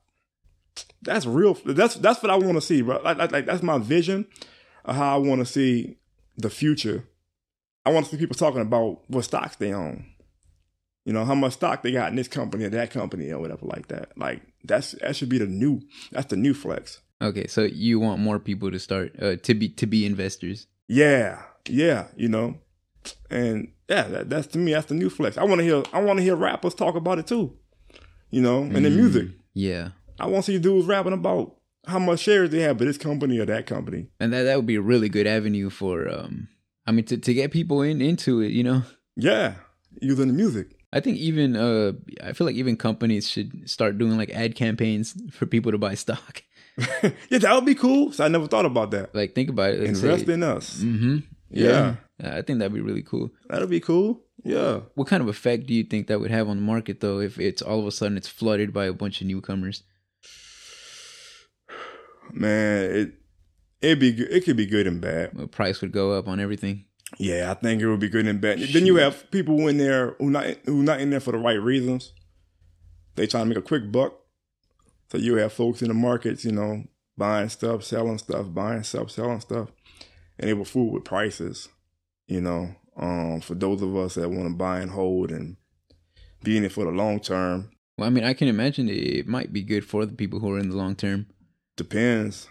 That's 1.01 1.25
real. 1.25 1.55
That's 1.65 1.95
that's 1.95 2.23
what 2.23 2.29
I 2.29 2.37
want 2.37 2.55
to 2.55 2.61
see, 2.61 2.81
bro. 2.81 3.01
Like, 3.01 3.17
like, 3.17 3.31
like 3.31 3.45
that's 3.45 3.63
my 3.63 3.77
vision 3.77 4.27
of 4.85 4.95
how 4.95 5.15
I 5.15 5.17
want 5.17 5.39
to 5.39 5.45
see 5.45 5.97
the 6.37 6.49
future. 6.49 7.05
I 7.85 7.91
want 7.91 8.05
to 8.05 8.11
see 8.11 8.17
people 8.17 8.35
talking 8.35 8.61
about 8.61 9.01
what 9.09 9.23
stocks 9.25 9.57
they 9.57 9.73
own. 9.73 10.05
You 11.05 11.13
know 11.13 11.23
how 11.23 11.35
much 11.35 11.53
stock 11.53 11.83
they 11.83 11.91
got 11.91 12.09
in 12.09 12.15
this 12.15 12.27
company 12.27 12.65
or 12.65 12.69
that 12.69 12.91
company 12.91 13.31
or 13.31 13.39
whatever 13.39 13.65
like 13.65 13.87
that. 13.87 14.17
Like 14.17 14.41
that's 14.63 14.91
that 15.01 15.15
should 15.15 15.29
be 15.29 15.37
the 15.37 15.45
new. 15.45 15.81
That's 16.11 16.27
the 16.27 16.35
new 16.35 16.53
flex. 16.53 17.01
Okay. 17.21 17.47
So 17.47 17.63
you 17.63 17.99
want 17.99 18.19
more 18.19 18.39
people 18.39 18.71
to 18.71 18.79
start 18.79 19.15
uh, 19.21 19.35
to 19.37 19.53
be 19.53 19.69
to 19.69 19.85
be 19.85 20.05
investors. 20.05 20.67
Yeah, 20.87 21.41
yeah, 21.67 22.07
you 22.15 22.27
know, 22.27 22.59
and 23.29 23.71
yeah, 23.89 24.03
that, 24.03 24.29
that's 24.29 24.47
to 24.47 24.57
me 24.57 24.73
that's 24.73 24.87
the 24.87 24.95
new 24.95 25.09
flex. 25.09 25.37
I 25.37 25.43
want 25.43 25.59
to 25.59 25.63
hear 25.65 25.83
I 25.93 26.01
want 26.01 26.17
to 26.17 26.23
hear 26.23 26.35
rappers 26.35 26.75
talk 26.75 26.95
about 26.95 27.19
it 27.19 27.27
too, 27.27 27.57
you 28.29 28.41
know, 28.41 28.63
and 28.63 28.85
the 28.85 28.89
music. 28.89 29.29
Yeah. 29.53 29.89
I 30.19 30.27
want 30.27 30.45
to 30.45 30.51
see 30.51 30.59
dudes 30.59 30.87
rapping 30.87 31.13
about 31.13 31.55
how 31.87 31.99
much 31.99 32.21
shares 32.21 32.49
they 32.49 32.61
have 32.61 32.77
by 32.77 32.85
this 32.85 32.97
company 32.97 33.37
or 33.39 33.45
that 33.45 33.65
company. 33.65 34.07
And 34.19 34.33
that 34.33 34.43
that 34.43 34.55
would 34.55 34.65
be 34.65 34.75
a 34.75 34.81
really 34.81 35.09
good 35.09 35.27
avenue 35.27 35.69
for 35.69 36.09
um 36.09 36.47
I 36.85 36.91
mean 36.91 37.05
to 37.05 37.17
to 37.17 37.33
get 37.33 37.51
people 37.51 37.81
in 37.81 38.01
into 38.01 38.41
it, 38.41 38.51
you 38.51 38.63
know. 38.63 38.83
Yeah, 39.15 39.55
using 40.01 40.27
the 40.27 40.33
music. 40.33 40.75
I 40.95 41.01
think 41.01 41.17
even 41.17 41.57
uh 41.57 41.91
I 42.23 42.31
feel 42.31 42.47
like 42.47 42.55
even 42.55 42.77
companies 42.77 43.29
should 43.29 43.69
start 43.69 43.97
doing 43.97 44.17
like 44.17 44.29
ad 44.29 44.55
campaigns 44.55 45.13
for 45.29 45.45
people 45.45 45.73
to 45.73 45.77
buy 45.77 45.93
stock. 45.93 46.41
yeah, 47.03 47.37
that 47.39 47.53
would 47.53 47.65
be 47.65 47.75
cool. 47.75 48.13
So 48.13 48.23
I 48.23 48.29
never 48.29 48.47
thought 48.47 48.65
about 48.65 48.91
that. 48.91 49.13
Like 49.13 49.35
think 49.35 49.49
about 49.49 49.71
it. 49.71 49.81
Like, 49.81 49.89
Invest 49.89 50.29
in 50.29 50.41
us. 50.41 50.79
Mm-hmm. 50.79 51.17
Yeah. 51.49 51.95
I 52.23 52.41
think 52.41 52.59
that'd 52.59 52.73
be 52.73 52.79
really 52.79 53.03
cool. 53.03 53.29
That'd 53.49 53.69
be 53.69 53.81
cool. 53.81 54.21
Yeah. 54.45 54.81
What 54.95 55.07
kind 55.07 55.21
of 55.21 55.27
effect 55.27 55.67
do 55.67 55.73
you 55.73 55.83
think 55.83 56.07
that 56.07 56.21
would 56.21 56.31
have 56.31 56.47
on 56.47 56.57
the 56.57 56.63
market 56.63 57.01
though 57.01 57.19
if 57.19 57.37
it's 57.39 57.61
all 57.61 57.79
of 57.81 57.87
a 57.87 57.91
sudden 57.91 58.15
it's 58.15 58.29
flooded 58.29 58.71
by 58.71 58.85
a 58.85 58.93
bunch 58.93 59.19
of 59.19 59.27
newcomers? 59.27 59.83
Man, 62.31 62.83
it 62.83 63.13
it'd 63.81 63.99
be. 63.99 64.09
It 64.23 64.45
could 64.45 64.57
be 64.57 64.65
good 64.65 64.87
and 64.87 65.01
bad. 65.01 65.31
The 65.33 65.47
price 65.47 65.81
would 65.81 65.91
go 65.91 66.13
up 66.13 66.27
on 66.27 66.39
everything. 66.39 66.85
Yeah, 67.17 67.51
I 67.51 67.53
think 67.53 67.81
it 67.81 67.87
would 67.87 67.99
be 67.99 68.09
good 68.09 68.27
and 68.27 68.41
bad. 68.41 68.59
Then 68.59 68.85
you 68.85 68.97
have 68.97 69.29
people 69.31 69.67
in 69.67 69.77
there 69.77 70.15
who 70.19 70.29
not 70.29 70.45
who 70.65 70.83
not 70.83 70.99
in 70.99 71.09
there 71.09 71.19
for 71.19 71.31
the 71.31 71.37
right 71.37 71.61
reasons. 71.61 72.13
They 73.15 73.27
trying 73.27 73.45
to 73.45 73.49
make 73.49 73.57
a 73.57 73.61
quick 73.61 73.91
buck. 73.91 74.19
So 75.11 75.17
you 75.17 75.35
have 75.35 75.53
folks 75.53 75.81
in 75.81 75.87
the 75.87 75.93
markets, 75.93 76.43
you 76.43 76.51
know, 76.51 76.83
buying 77.17 77.47
stuff, 77.49 77.83
selling 77.83 78.17
stuff, 78.17 78.47
buying 78.53 78.83
stuff, 78.83 79.11
selling 79.11 79.39
stuff, 79.39 79.69
and 80.37 80.49
they 80.49 80.53
will 80.53 80.65
fool 80.65 80.91
with 80.91 81.05
prices. 81.05 81.69
You 82.27 82.41
know, 82.41 82.75
um, 82.97 83.39
for 83.41 83.53
those 83.55 83.81
of 83.81 83.95
us 83.95 84.15
that 84.15 84.29
want 84.29 84.49
to 84.49 84.55
buy 84.55 84.79
and 84.81 84.91
hold 84.91 85.31
and 85.31 85.57
be 86.43 86.57
in 86.57 86.65
it 86.65 86.71
for 86.71 86.83
the 86.85 86.91
long 86.91 87.19
term, 87.19 87.71
Well, 87.97 88.07
I 88.07 88.09
mean, 88.09 88.23
I 88.25 88.33
can 88.33 88.47
imagine 88.47 88.89
it 88.89 89.27
might 89.27 89.53
be 89.53 89.61
good 89.61 89.85
for 89.85 90.05
the 90.05 90.13
people 90.13 90.39
who 90.39 90.51
are 90.51 90.59
in 90.59 90.69
the 90.69 90.75
long 90.75 90.95
term. 90.95 91.27
depends 91.77 92.47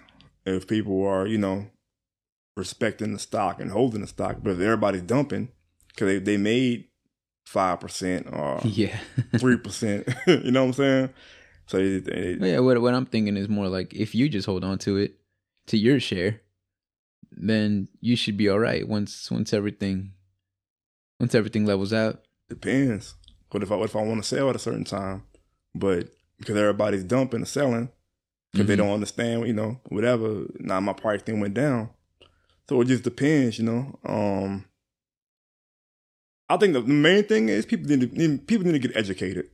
if 0.47 0.67
people 0.67 1.05
are, 1.07 1.27
you 1.27 1.39
know, 1.39 1.67
respecting 2.57 3.13
the 3.13 3.19
stock 3.19 3.61
and 3.61 3.71
holding 3.71 4.01
the 4.01 4.07
stock. 4.07 4.37
But 4.43 4.51
if 4.53 4.61
everybody's 4.61 5.03
dumping 5.03 5.49
because 5.89 6.07
they, 6.09 6.19
they 6.19 6.37
made 6.37 6.87
five 7.47 7.81
percent 7.81 8.27
or 8.33 8.61
Yeah. 8.65 8.99
three 9.39 9.57
percent, 9.57 10.09
you 10.27 10.51
know 10.51 10.63
what 10.65 10.69
I'm 10.69 10.73
saying? 10.75 11.11
So 11.67 11.79
they, 11.79 11.99
they, 11.99 12.37
Well, 12.39 12.49
yeah, 12.51 12.59
what 12.61 12.81
what 12.83 12.95
I'm 12.95 13.07
thinking 13.07 13.37
is 13.37 13.49
more 13.49 13.69
like 13.69 13.95
if 13.95 14.15
you 14.15 14.29
just 14.29 14.47
hold 14.47 14.65
on 14.65 14.79
to 14.79 14.97
it, 14.99 15.15
to 15.69 15.77
your 15.79 15.99
share, 16.01 16.41
then 17.33 17.89
you 18.01 18.17
should 18.17 18.37
be 18.37 18.49
all 18.49 18.59
right 18.59 18.87
once 18.87 19.31
once 19.31 19.53
everything 19.53 20.13
once 21.21 21.35
everything 21.35 21.65
levels 21.67 21.93
out. 21.93 22.23
depends. 22.49 23.15
What 23.51 23.63
if 23.63 23.71
I 23.73 23.77
what 23.77 23.89
if 23.89 23.97
I 23.97 24.03
want 24.03 24.23
to 24.23 24.29
sell 24.29 24.51
at 24.51 24.57
a 24.57 24.59
certain 24.59 24.85
time, 24.85 25.23
but 25.75 26.09
because 26.39 26.57
everybody's 26.57 27.05
dumping 27.05 27.41
and 27.41 27.49
selling 27.49 27.89
because 28.53 28.67
they 28.67 28.75
Mhm. 28.75 28.79
don't 28.79 28.91
understand, 28.95 29.47
you 29.47 29.53
know, 29.53 29.81
whatever. 29.89 30.45
Now 30.59 30.81
my 30.81 30.93
price 30.93 31.23
thing 31.23 31.41
went 31.41 31.55
down, 31.55 31.91
so 32.69 32.81
it 32.81 32.87
just 32.87 33.05
depends, 33.05 33.59
you 33.59 33.65
know. 33.65 33.99
Um, 34.05 34.65
I 36.49 36.57
think 36.57 36.75
the, 36.75 36.83
main 36.83 37.25
thing 37.25 37.49
is 37.49 37.67
people 37.67 37.89
need, 37.89 38.01
to, 38.01 38.19
need 38.19 38.47
people 38.47 38.67
need 38.67 38.81
to 38.81 38.89
get 38.89 38.97
educated. 38.97 39.47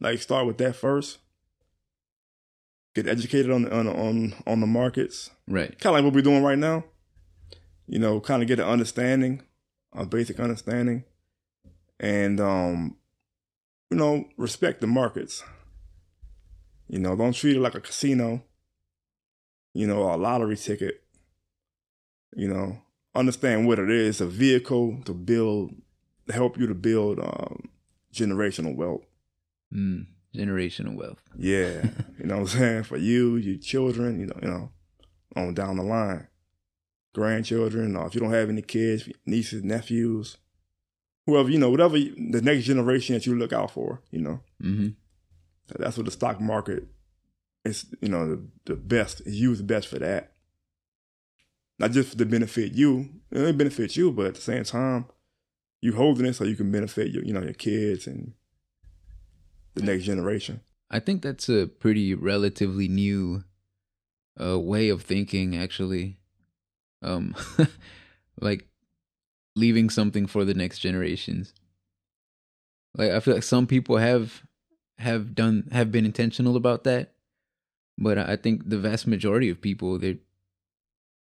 Like 0.00 0.20
start 0.20 0.46
with 0.46 0.58
that 0.58 0.76
first. 0.76 1.18
Get 2.94 3.06
educated 3.06 3.50
on 3.50 3.62
the, 3.62 3.74
on 3.74 3.86
on 3.88 4.34
on 4.46 4.60
the 4.60 4.66
markets, 4.66 5.30
Right. 5.48 5.70
kind 5.78 5.96
of 5.96 5.98
like 5.98 6.04
what 6.04 6.14
we're 6.14 6.20
doing 6.22 6.42
right 6.42 6.58
now. 6.58 6.84
You 7.86 7.98
know, 7.98 8.20
kind 8.20 8.42
of 8.42 8.48
get 8.48 8.58
an 8.58 8.66
understanding, 8.66 9.42
a 9.94 10.04
basic 10.04 10.38
understanding, 10.38 11.04
and 11.98 12.38
um, 12.38 12.96
you 13.90 13.96
know, 13.96 14.28
respect 14.36 14.82
the 14.82 14.86
markets. 14.86 15.42
You 16.88 16.98
know, 16.98 17.16
don't 17.16 17.32
treat 17.32 17.56
it 17.56 17.60
like 17.60 17.74
a 17.74 17.80
casino. 17.80 18.42
You 19.72 19.86
know, 19.86 20.12
a 20.12 20.16
lottery 20.16 20.56
ticket. 20.56 21.01
You 22.34 22.48
know, 22.48 22.78
understand 23.14 23.66
what 23.66 23.78
it 23.78 23.90
is. 23.90 24.08
It's 24.08 24.20
a 24.20 24.26
vehicle 24.26 25.02
to 25.04 25.12
build, 25.12 25.74
to 26.26 26.32
help 26.32 26.58
you 26.58 26.66
to 26.66 26.74
build 26.74 27.18
um, 27.18 27.68
generational 28.12 28.74
wealth. 28.74 29.04
Mm, 29.74 30.06
generational 30.34 30.94
wealth. 30.94 31.22
Yeah, 31.36 31.82
you 32.18 32.26
know 32.26 32.38
what 32.38 32.52
I'm 32.54 32.58
saying 32.58 32.82
for 32.84 32.96
you, 32.96 33.36
your 33.36 33.58
children, 33.58 34.20
you 34.20 34.26
know, 34.26 34.38
you 34.42 34.48
know, 34.48 34.70
on 35.36 35.54
down 35.54 35.76
the 35.76 35.82
line, 35.82 36.28
grandchildren, 37.14 37.96
or 37.96 38.06
if 38.06 38.14
you 38.14 38.20
don't 38.20 38.32
have 38.32 38.48
any 38.48 38.62
kids, 38.62 39.08
nieces, 39.26 39.62
nephews, 39.62 40.38
whoever 41.26 41.50
you 41.50 41.58
know, 41.58 41.70
whatever 41.70 41.98
the 41.98 42.40
next 42.42 42.64
generation 42.64 43.14
that 43.14 43.26
you 43.26 43.36
look 43.36 43.52
out 43.52 43.70
for, 43.70 44.00
you 44.10 44.20
know. 44.20 44.40
Mm-hmm. 44.62 44.88
That's 45.78 45.96
what 45.96 46.06
the 46.06 46.12
stock 46.12 46.40
market 46.40 46.86
is, 47.64 47.86
you 48.00 48.08
know, 48.08 48.28
the, 48.28 48.42
the 48.64 48.76
best 48.76 49.20
is 49.22 49.40
used 49.40 49.66
best 49.66 49.88
for 49.88 49.98
that. 49.98 50.31
Not 51.82 51.90
just 51.90 52.16
to 52.16 52.24
benefit 52.24 52.74
you, 52.74 53.08
it 53.32 53.58
benefits 53.58 53.96
you, 53.96 54.12
but 54.12 54.26
at 54.26 54.34
the 54.36 54.40
same 54.40 54.62
time, 54.62 55.06
you 55.80 55.94
holding 55.94 56.26
it 56.26 56.34
so 56.34 56.44
you 56.44 56.54
can 56.54 56.70
benefit 56.70 57.10
your, 57.10 57.24
you 57.24 57.32
know, 57.32 57.42
your 57.42 57.54
kids 57.54 58.06
and 58.06 58.34
the 59.74 59.82
next 59.82 60.04
generation. 60.04 60.60
I 60.92 61.00
think 61.00 61.22
that's 61.22 61.48
a 61.48 61.66
pretty 61.66 62.14
relatively 62.14 62.86
new 62.86 63.42
uh, 64.40 64.60
way 64.60 64.90
of 64.90 65.02
thinking, 65.02 65.56
actually. 65.56 66.20
Um, 67.02 67.34
like 68.40 68.68
leaving 69.56 69.90
something 69.90 70.28
for 70.28 70.44
the 70.44 70.54
next 70.54 70.78
generations. 70.78 71.52
Like 72.96 73.10
I 73.10 73.18
feel 73.18 73.34
like 73.34 73.42
some 73.42 73.66
people 73.66 73.96
have 73.96 74.44
have 74.98 75.34
done 75.34 75.68
have 75.72 75.90
been 75.90 76.04
intentional 76.04 76.54
about 76.54 76.84
that, 76.84 77.14
but 77.98 78.18
I 78.18 78.36
think 78.36 78.68
the 78.68 78.78
vast 78.78 79.08
majority 79.08 79.48
of 79.48 79.60
people 79.60 79.98
they're 79.98 80.18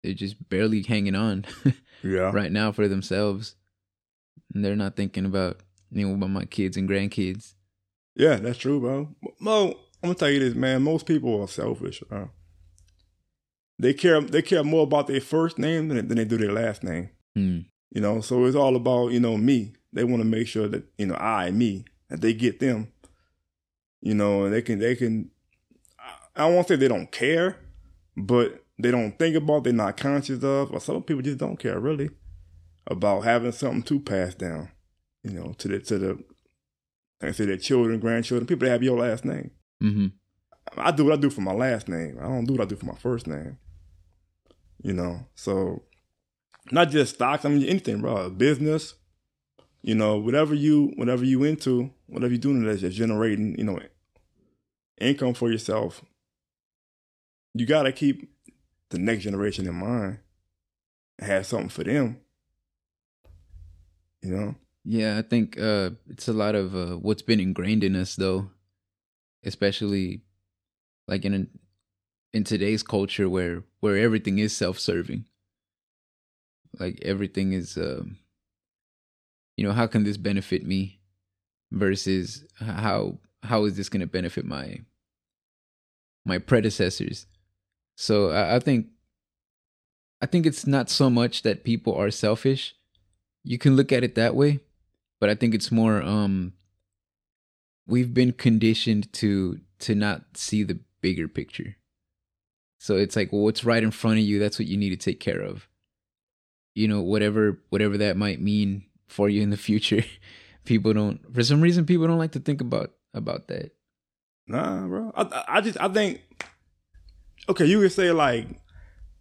they're 0.05 0.15
just 0.15 0.49
barely 0.49 0.83
hanging 0.83 1.15
on 1.17 1.45
Yeah. 2.03 2.31
right 2.33 2.53
now 2.53 2.71
for 2.71 2.87
themselves, 2.87 3.57
and 4.55 4.65
they're 4.65 4.77
not 4.77 4.95
thinking 4.97 5.25
about 5.27 5.61
you 5.91 6.07
know 6.07 6.15
about 6.15 6.31
my 6.31 6.45
kids 6.45 6.77
and 6.77 6.89
grandkids. 6.89 7.55
Yeah, 8.15 8.37
that's 8.37 8.59
true, 8.59 8.79
bro. 8.81 9.09
Mo, 9.41 9.71
I'm 10.03 10.11
gonna 10.11 10.15
tell 10.15 10.31
you 10.31 10.39
this, 10.41 10.55
man. 10.55 10.83
Most 10.83 11.07
people 11.07 11.41
are 11.41 11.49
selfish. 11.49 12.03
Bro. 12.09 12.31
They 13.79 13.95
care. 13.95 14.21
They 14.21 14.43
care 14.43 14.63
more 14.63 14.85
about 14.85 15.07
their 15.09 15.21
first 15.21 15.59
name 15.59 15.89
than, 15.89 16.07
than 16.09 16.17
they 16.17 16.25
do 16.25 16.37
their 16.39 16.53
last 16.53 16.85
name. 16.85 17.11
Hmm. 17.35 17.59
You 17.91 18.01
know, 18.01 18.21
so 18.21 18.45
it's 18.45 18.57
all 18.57 18.77
about 18.77 19.09
you 19.13 19.21
know 19.21 19.37
me. 19.37 19.73
They 19.93 20.05
want 20.05 20.23
to 20.23 20.29
make 20.29 20.47
sure 20.49 20.69
that 20.69 20.85
you 20.99 21.07
know 21.07 21.15
I 21.17 21.51
me 21.51 21.85
that 22.09 22.21
they 22.21 22.35
get 22.35 22.61
them. 22.61 22.89
You 24.01 24.15
know, 24.15 24.45
and 24.45 24.53
they 24.55 24.63
can 24.63 24.79
they 24.79 24.95
can. 24.97 25.31
I- 25.99 26.45
I 26.45 26.47
won't 26.49 26.67
say 26.69 26.77
they 26.77 26.89
don't 26.89 27.11
care, 27.13 27.57
but 28.17 28.64
they 28.79 28.91
don't 28.91 29.19
think 29.19 29.37
about. 29.37 29.65
They're 29.65 29.73
not 29.73 29.97
conscious 29.97 30.43
of, 30.43 30.73
or 30.73 30.81
some 30.81 31.03
people 31.03 31.23
just 31.23 31.39
don't 31.39 31.59
care 31.59 31.79
really 31.79 32.11
about 32.87 33.25
having 33.25 33.53
something 33.53 33.83
to 33.85 34.01
pass 34.01 34.35
down. 34.35 34.71
You 35.23 35.31
know, 35.31 35.55
to 35.59 35.69
the 35.69 35.79
to 35.81 35.99
the 35.99 36.09
like 37.21 37.31
I 37.31 37.33
say 37.33 37.47
their 37.47 37.57
children, 37.57 38.01
grandchildren, 38.01 38.47
people 38.47 38.67
that 38.67 38.73
have 38.73 38.83
your 38.83 38.99
last 38.99 39.25
name. 39.25 39.51
Mm-hmm. 39.83 40.07
I 40.77 40.91
do 40.91 41.05
what 41.05 41.15
I 41.15 41.17
do 41.17 41.31
for 41.31 41.41
my 41.41 41.53
last 41.53 41.89
name. 41.89 42.19
I 42.21 42.25
don't 42.25 42.45
do 42.45 42.55
what 42.55 42.63
I 42.63 42.67
do 42.67 42.77
for 42.77 42.87
my 42.87 42.97
first 42.97 43.27
name. 43.27 43.59
You 44.83 44.93
know, 44.93 45.27
so 45.35 45.83
not 46.71 46.91
just 46.91 47.15
stocks. 47.15 47.45
I 47.45 47.49
mean 47.49 47.67
anything, 47.67 48.01
bro. 48.01 48.29
Business. 48.31 48.95
You 49.83 49.95
know, 49.95 50.19
whatever 50.19 50.55
you 50.55 50.93
whatever 50.97 51.25
you 51.25 51.45
into, 51.45 51.91
whatever 52.07 52.33
you're 52.33 52.41
doing 52.41 52.65
that's 52.65 52.81
just 52.81 52.97
generating, 52.97 53.57
you 53.59 53.65
know, 53.65 53.79
income 54.99 55.35
for 55.35 55.51
yourself. 55.51 56.03
You 57.55 57.67
gotta 57.67 57.93
keep 57.93 58.34
the 58.91 58.99
next 58.99 59.25
generation 59.25 59.67
in 59.67 59.75
mind. 59.75 60.19
Have 61.21 61.47
something 61.47 61.69
for 61.69 61.85
them. 61.85 62.21
You 64.23 64.31
know. 64.31 64.55
Yeah, 64.85 65.19
I 65.19 65.23
think 65.23 65.59
uh, 65.59 65.91
it's 66.09 66.29
a 66.29 66.33
lot 66.33 66.55
of 66.55 66.75
uh, 66.75 66.97
what's 66.97 67.23
been 67.23 67.41
ingrained 67.41 67.85
in 67.85 67.97
us, 67.97 68.17
though, 68.17 68.51
especially 69.45 70.23
like 71.07 71.25
in 71.25 71.49
in 72.33 72.45
today's 72.45 72.83
culture 72.83 73.29
where 73.29 73.63
where 73.81 73.97
everything 73.97 74.39
is 74.39 74.57
self-serving. 74.57 75.25
Like 76.79 76.99
everything 77.03 77.53
is, 77.53 77.77
um, 77.77 78.19
you 79.57 79.65
know, 79.65 79.73
how 79.73 79.87
can 79.87 80.03
this 80.03 80.17
benefit 80.17 80.67
me, 80.67 80.99
versus 81.71 82.45
how 82.57 83.19
how 83.43 83.65
is 83.65 83.77
this 83.77 83.89
going 83.89 84.01
to 84.01 84.07
benefit 84.07 84.45
my 84.45 84.81
my 86.27 86.39
predecessors? 86.39 87.27
So 87.97 88.31
I, 88.31 88.57
I 88.57 88.59
think 88.59 88.87
I 90.21 90.27
think 90.27 90.47
it's 90.47 90.67
not 90.67 90.89
so 90.91 91.11
much 91.11 91.43
that 91.43 91.65
people 91.65 91.95
are 91.95 92.11
selfish. 92.11 92.75
You 93.43 93.59
can 93.59 93.77
look 93.77 93.93
at 93.93 94.03
it 94.05 94.15
that 94.15 94.35
way, 94.35 94.61
but 95.21 95.29
I 95.31 95.35
think 95.35 95.55
it's 95.55 95.71
more 95.71 96.03
um 96.03 96.53
we've 97.87 98.15
been 98.15 98.33
conditioned 98.33 99.13
to 99.15 99.61
to 99.81 99.95
not 99.95 100.23
see 100.37 100.63
the 100.63 100.79
bigger 101.01 101.29
picture. 101.29 101.77
So 102.79 102.97
it's 102.97 103.17
like 103.17 103.33
well, 103.33 103.43
what's 103.43 103.65
right 103.65 103.83
in 103.83 103.91
front 103.91 104.19
of 104.19 104.25
you, 104.25 104.39
that's 104.39 104.59
what 104.59 104.69
you 104.69 104.77
need 104.77 104.91
to 104.91 104.97
take 104.97 105.21
care 105.21 105.41
of. 105.41 105.69
You 106.75 106.89
know, 106.89 107.01
whatever 107.03 107.61
whatever 107.71 107.97
that 107.99 108.17
might 108.17 108.41
mean 108.41 108.85
for 109.09 109.29
you 109.29 109.43
in 109.43 109.51
the 109.51 109.57
future. 109.57 110.05
People 110.65 110.95
don't 110.95 111.21
for 111.35 111.43
some 111.45 111.61
reason 111.61 111.85
people 111.85 112.07
don't 112.07 112.17
like 112.19 112.33
to 112.33 112.41
think 112.41 112.63
about 112.63 112.93
about 113.13 113.49
that. 113.49 113.73
Nah, 114.47 114.87
bro. 114.87 115.13
I, 115.15 115.23
I- 115.23 115.45
I 115.57 115.61
just 115.61 115.79
I 115.79 115.89
think 115.89 116.23
okay, 117.49 117.65
you 117.65 117.81
could 117.81 117.93
say 117.93 118.11
like 118.13 118.47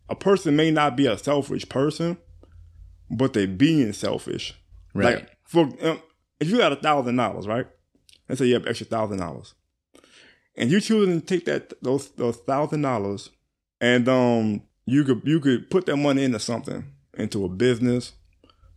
a 0.10 0.16
person 0.16 0.56
may 0.56 0.72
not 0.72 0.96
be 0.96 1.08
a 1.08 1.18
selfish 1.18 1.68
person, 1.68 2.18
but 3.10 3.34
they 3.34 3.46
being 3.46 3.94
selfish. 3.94 4.56
Right. 4.94 5.16
Like 5.16 5.38
for 5.46 5.62
um, 5.82 6.02
if 6.40 6.50
you 6.50 6.58
got 6.58 6.74
a 6.74 6.78
thousand 6.78 7.16
dollars, 7.16 7.48
right? 7.48 7.68
Let's 8.28 8.40
say 8.40 8.46
you 8.46 8.54
have 8.56 8.68
extra 8.68 8.88
thousand 8.88 9.18
dollars, 9.20 9.54
and 10.56 10.72
you 10.72 10.80
choosing 10.80 11.22
to 11.22 11.26
take 11.26 11.46
that 11.46 11.74
those 11.82 12.10
those 12.12 12.38
thousand 12.38 12.82
dollars, 12.82 13.30
and 13.82 14.08
um 14.08 14.62
you 14.86 15.04
could 15.04 15.22
you 15.26 15.40
could 15.40 15.70
put 15.70 15.86
that 15.86 15.98
money 15.98 16.24
into 16.24 16.40
something, 16.40 16.86
into 17.18 17.46
a 17.46 17.50
business, 17.50 18.14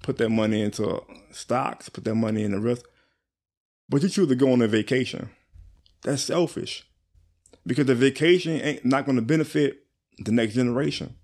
put 0.03 0.19
that 0.19 0.31
money 0.31 0.63
into 0.63 1.03
stocks, 1.31 1.89
put 1.89 2.05
that 2.05 2.15
money 2.15 2.45
in 2.45 2.53
the 2.53 2.61
rest, 2.61 2.85
but 3.89 4.03
you 4.03 4.09
choose 4.09 4.29
to 4.29 4.35
go 4.35 4.53
on 4.53 4.63
a 4.63 4.69
vacation. 4.69 5.31
That's 6.03 6.23
selfish, 6.23 6.87
because 7.67 7.87
the 7.87 7.95
vacation 7.95 8.61
ain't 8.61 8.85
not 8.85 9.05
going 9.05 9.17
to 9.17 9.23
benefit 9.23 9.85
the 10.19 10.33
next 10.33 10.55
generation. 10.55 11.17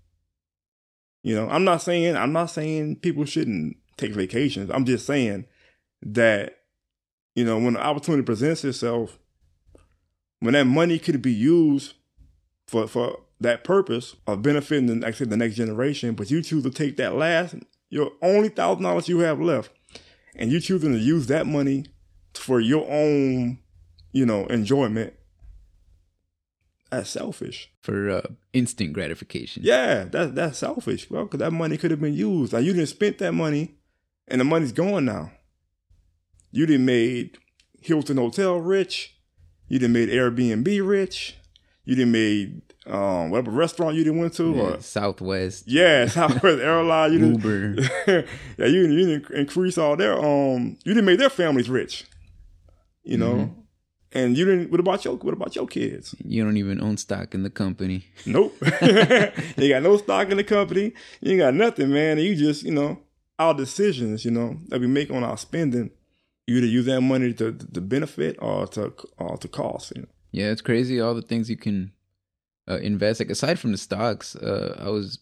You 1.23 1.35
know, 1.35 1.49
I'm 1.49 1.63
not 1.63 1.81
saying 1.81 2.17
I'm 2.17 2.33
not 2.33 2.47
saying 2.47 2.97
people 2.97 3.25
shouldn't 3.25 3.77
take 3.97 4.13
vacations. 4.13 4.69
I'm 4.69 4.85
just 4.85 5.05
saying 5.05 5.45
that 6.01 6.59
you 7.35 7.45
know 7.45 7.57
when 7.57 7.73
the 7.73 7.81
opportunity 7.81 8.23
presents 8.23 8.65
itself, 8.65 9.17
when 10.41 10.53
that 10.53 10.65
money 10.65 10.99
could 10.99 11.21
be 11.21 11.33
used 11.33 11.93
for 12.67 12.87
for 12.87 13.19
that 13.39 13.63
purpose 13.63 14.15
of 14.25 14.41
benefiting 14.41 14.99
the, 14.99 15.13
said, 15.13 15.29
the 15.29 15.37
next 15.37 15.55
generation, 15.55 16.13
but 16.13 16.31
you 16.31 16.41
choose 16.41 16.63
to 16.63 16.69
take 16.69 16.97
that 16.97 17.15
last 17.15 17.55
your 17.89 18.11
only 18.21 18.49
thousand 18.49 18.83
dollars 18.83 19.07
you 19.07 19.19
have 19.19 19.39
left, 19.39 19.71
and 20.35 20.51
you 20.51 20.59
choosing 20.59 20.91
to 20.91 20.99
use 20.99 21.27
that 21.27 21.47
money 21.47 21.85
for 22.33 22.59
your 22.59 22.85
own, 22.89 23.59
you 24.11 24.25
know, 24.25 24.45
enjoyment. 24.47 25.13
That's 26.93 27.09
selfish. 27.09 27.71
For 27.81 28.09
uh, 28.09 28.21
instant 28.53 28.93
gratification. 28.93 29.63
Yeah, 29.65 30.03
that's 30.05 30.31
that's 30.33 30.57
selfish, 30.59 31.07
bro. 31.07 31.23
Because 31.25 31.39
that 31.39 31.51
money 31.51 31.77
could 31.77 31.91
have 31.91 32.01
been 32.01 32.13
used. 32.13 32.53
Now 32.53 32.59
you 32.59 32.73
didn't 32.73 32.89
spend 32.89 33.17
that 33.17 33.33
money, 33.33 33.75
and 34.27 34.39
the 34.39 34.45
money's 34.45 34.71
gone 34.71 35.05
now. 35.05 35.31
You 36.51 36.65
didn't 36.65 36.85
made 36.85 37.37
Hilton 37.81 38.17
Hotel 38.17 38.57
rich. 38.57 39.15
You 39.67 39.79
didn't 39.79 39.93
made 39.93 40.09
Airbnb 40.09 40.87
rich. 40.87 41.35
You 41.85 41.95
didn't 41.95 42.11
made 42.11 42.61
um, 42.85 43.31
whatever 43.31 43.51
restaurant 43.51 43.95
you 43.95 44.03
didn't 44.03 44.19
went 44.19 44.33
to. 44.35 44.51
Yeah, 44.53 44.61
Or, 44.61 44.81
Southwest, 44.81 45.63
yeah, 45.67 46.05
Southwest 46.07 46.59
Airlines. 46.61 47.13
You 47.13 47.19
didn't, 47.19 47.43
Uber. 47.43 48.25
yeah, 48.57 48.65
you, 48.67 48.81
you 48.87 49.05
didn't 49.07 49.31
increase 49.31 49.77
all 49.77 49.95
their 49.95 50.17
um. 50.17 50.77
You 50.85 50.93
didn't 50.93 51.05
make 51.05 51.17
their 51.19 51.29
families 51.29 51.69
rich. 51.69 52.05
You 53.03 53.17
know, 53.17 53.33
Mm-hmm. 53.33 53.59
And 54.13 54.37
you 54.37 54.45
didn't. 54.45 54.71
What 54.71 54.79
about 54.79 55.03
your 55.05 55.15
What 55.15 55.33
about 55.33 55.55
your 55.55 55.67
kids? 55.67 56.15
You 56.23 56.43
don't 56.43 56.57
even 56.57 56.81
own 56.81 56.97
stock 56.97 57.33
in 57.33 57.43
the 57.43 57.49
company. 57.49 58.05
Nope. 58.25 58.55
you 59.57 59.69
got 59.69 59.83
no 59.83 59.97
stock 59.97 60.29
in 60.29 60.37
the 60.37 60.43
company. 60.43 60.93
You 61.21 61.31
ain't 61.31 61.39
got 61.39 61.53
nothing, 61.53 61.91
man. 61.91 62.17
And 62.17 62.27
you 62.27 62.35
just, 62.35 62.63
you 62.63 62.71
know, 62.71 62.99
our 63.39 63.53
decisions, 63.53 64.23
you 64.25 64.31
know, 64.31 64.57
that 64.69 64.79
we 64.79 64.87
make 64.87 65.09
on 65.11 65.23
our 65.23 65.37
spending, 65.37 65.91
you 66.47 66.57
either 66.57 66.67
use 66.67 66.85
that 66.85 67.01
money 67.01 67.33
to 67.33 67.51
to 67.53 67.81
benefit 67.81 68.37
or 68.39 68.67
to 68.67 68.93
or 69.17 69.37
to 69.37 69.47
cost. 69.47 69.93
You 69.95 70.03
know? 70.03 70.07
Yeah, 70.31 70.51
it's 70.51 70.61
crazy 70.61 70.99
all 70.99 71.13
the 71.15 71.21
things 71.21 71.49
you 71.49 71.57
can 71.57 71.91
uh, 72.69 72.77
invest. 72.79 73.19
Like 73.19 73.29
aside 73.29 73.59
from 73.59 73.71
the 73.71 73.77
stocks, 73.77 74.35
uh, 74.35 74.79
I 74.83 74.89
was 74.89 75.19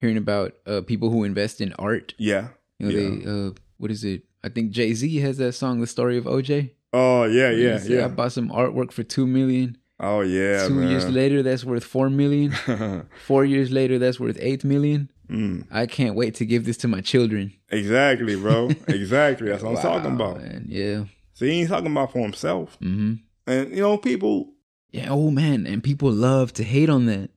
hearing 0.00 0.16
about 0.18 0.54
uh, 0.66 0.82
people 0.82 1.10
who 1.10 1.24
invest 1.24 1.60
in 1.60 1.72
art. 1.74 2.14
Yeah. 2.18 2.48
You 2.78 2.86
know, 2.86 2.92
Yeah. 2.98 3.08
they 3.24 3.48
uh, 3.48 3.50
what 3.78 3.90
is 3.90 4.04
it? 4.04 4.24
I 4.44 4.48
think 4.48 4.70
Jay 4.70 4.92
Z 4.94 5.14
has 5.20 5.38
that 5.38 5.52
song, 5.52 5.80
"The 5.80 5.86
Story 5.86 6.16
of 6.18 6.24
OJ." 6.24 6.70
Oh 6.98 7.24
yeah, 7.24 7.50
yeah, 7.50 7.78
He 7.78 7.88
said, 7.88 8.04
I 8.04 8.08
bought 8.08 8.32
some 8.32 8.48
artwork 8.48 8.90
for 8.92 9.02
two 9.02 9.26
million. 9.26 9.76
Oh 9.98 10.20
yeah, 10.20 10.66
Two 10.68 10.74
man. 10.74 10.88
years 10.90 11.08
later, 11.08 11.42
that's 11.42 11.64
worth 11.64 11.84
four 11.84 12.08
million. 12.10 12.52
Four 13.26 13.44
years 13.44 13.70
later, 13.70 13.98
that's 13.98 14.18
worth 14.20 14.36
eight 14.40 14.62
million. 14.64 15.10
Mm. 15.30 15.66
I 15.70 15.86
can't 15.86 16.14
wait 16.14 16.34
to 16.36 16.44
give 16.46 16.64
this 16.66 16.76
to 16.78 16.88
my 16.88 17.00
children. 17.00 17.52
Exactly, 17.70 18.36
bro. 18.36 18.70
exactly. 18.88 19.48
That's 19.48 19.62
what 19.62 19.76
I'm 19.76 19.82
talking 19.82 20.14
about. 20.14 20.36
man. 20.38 20.66
Yeah. 20.68 21.04
See, 21.34 21.50
he 21.50 21.60
ain't 21.60 21.70
talking 21.70 21.90
about 21.90 22.12
for 22.12 22.20
himself. 22.20 22.76
hmm 22.80 23.14
And 23.46 23.70
you 23.70 23.82
know, 23.82 23.96
people. 23.98 24.52
Yeah. 24.92 25.08
Oh 25.10 25.30
man, 25.30 25.66
and 25.66 25.82
people 25.82 26.10
love 26.12 26.52
to 26.54 26.64
hate 26.64 26.88
on 26.90 27.06
that. 27.06 27.30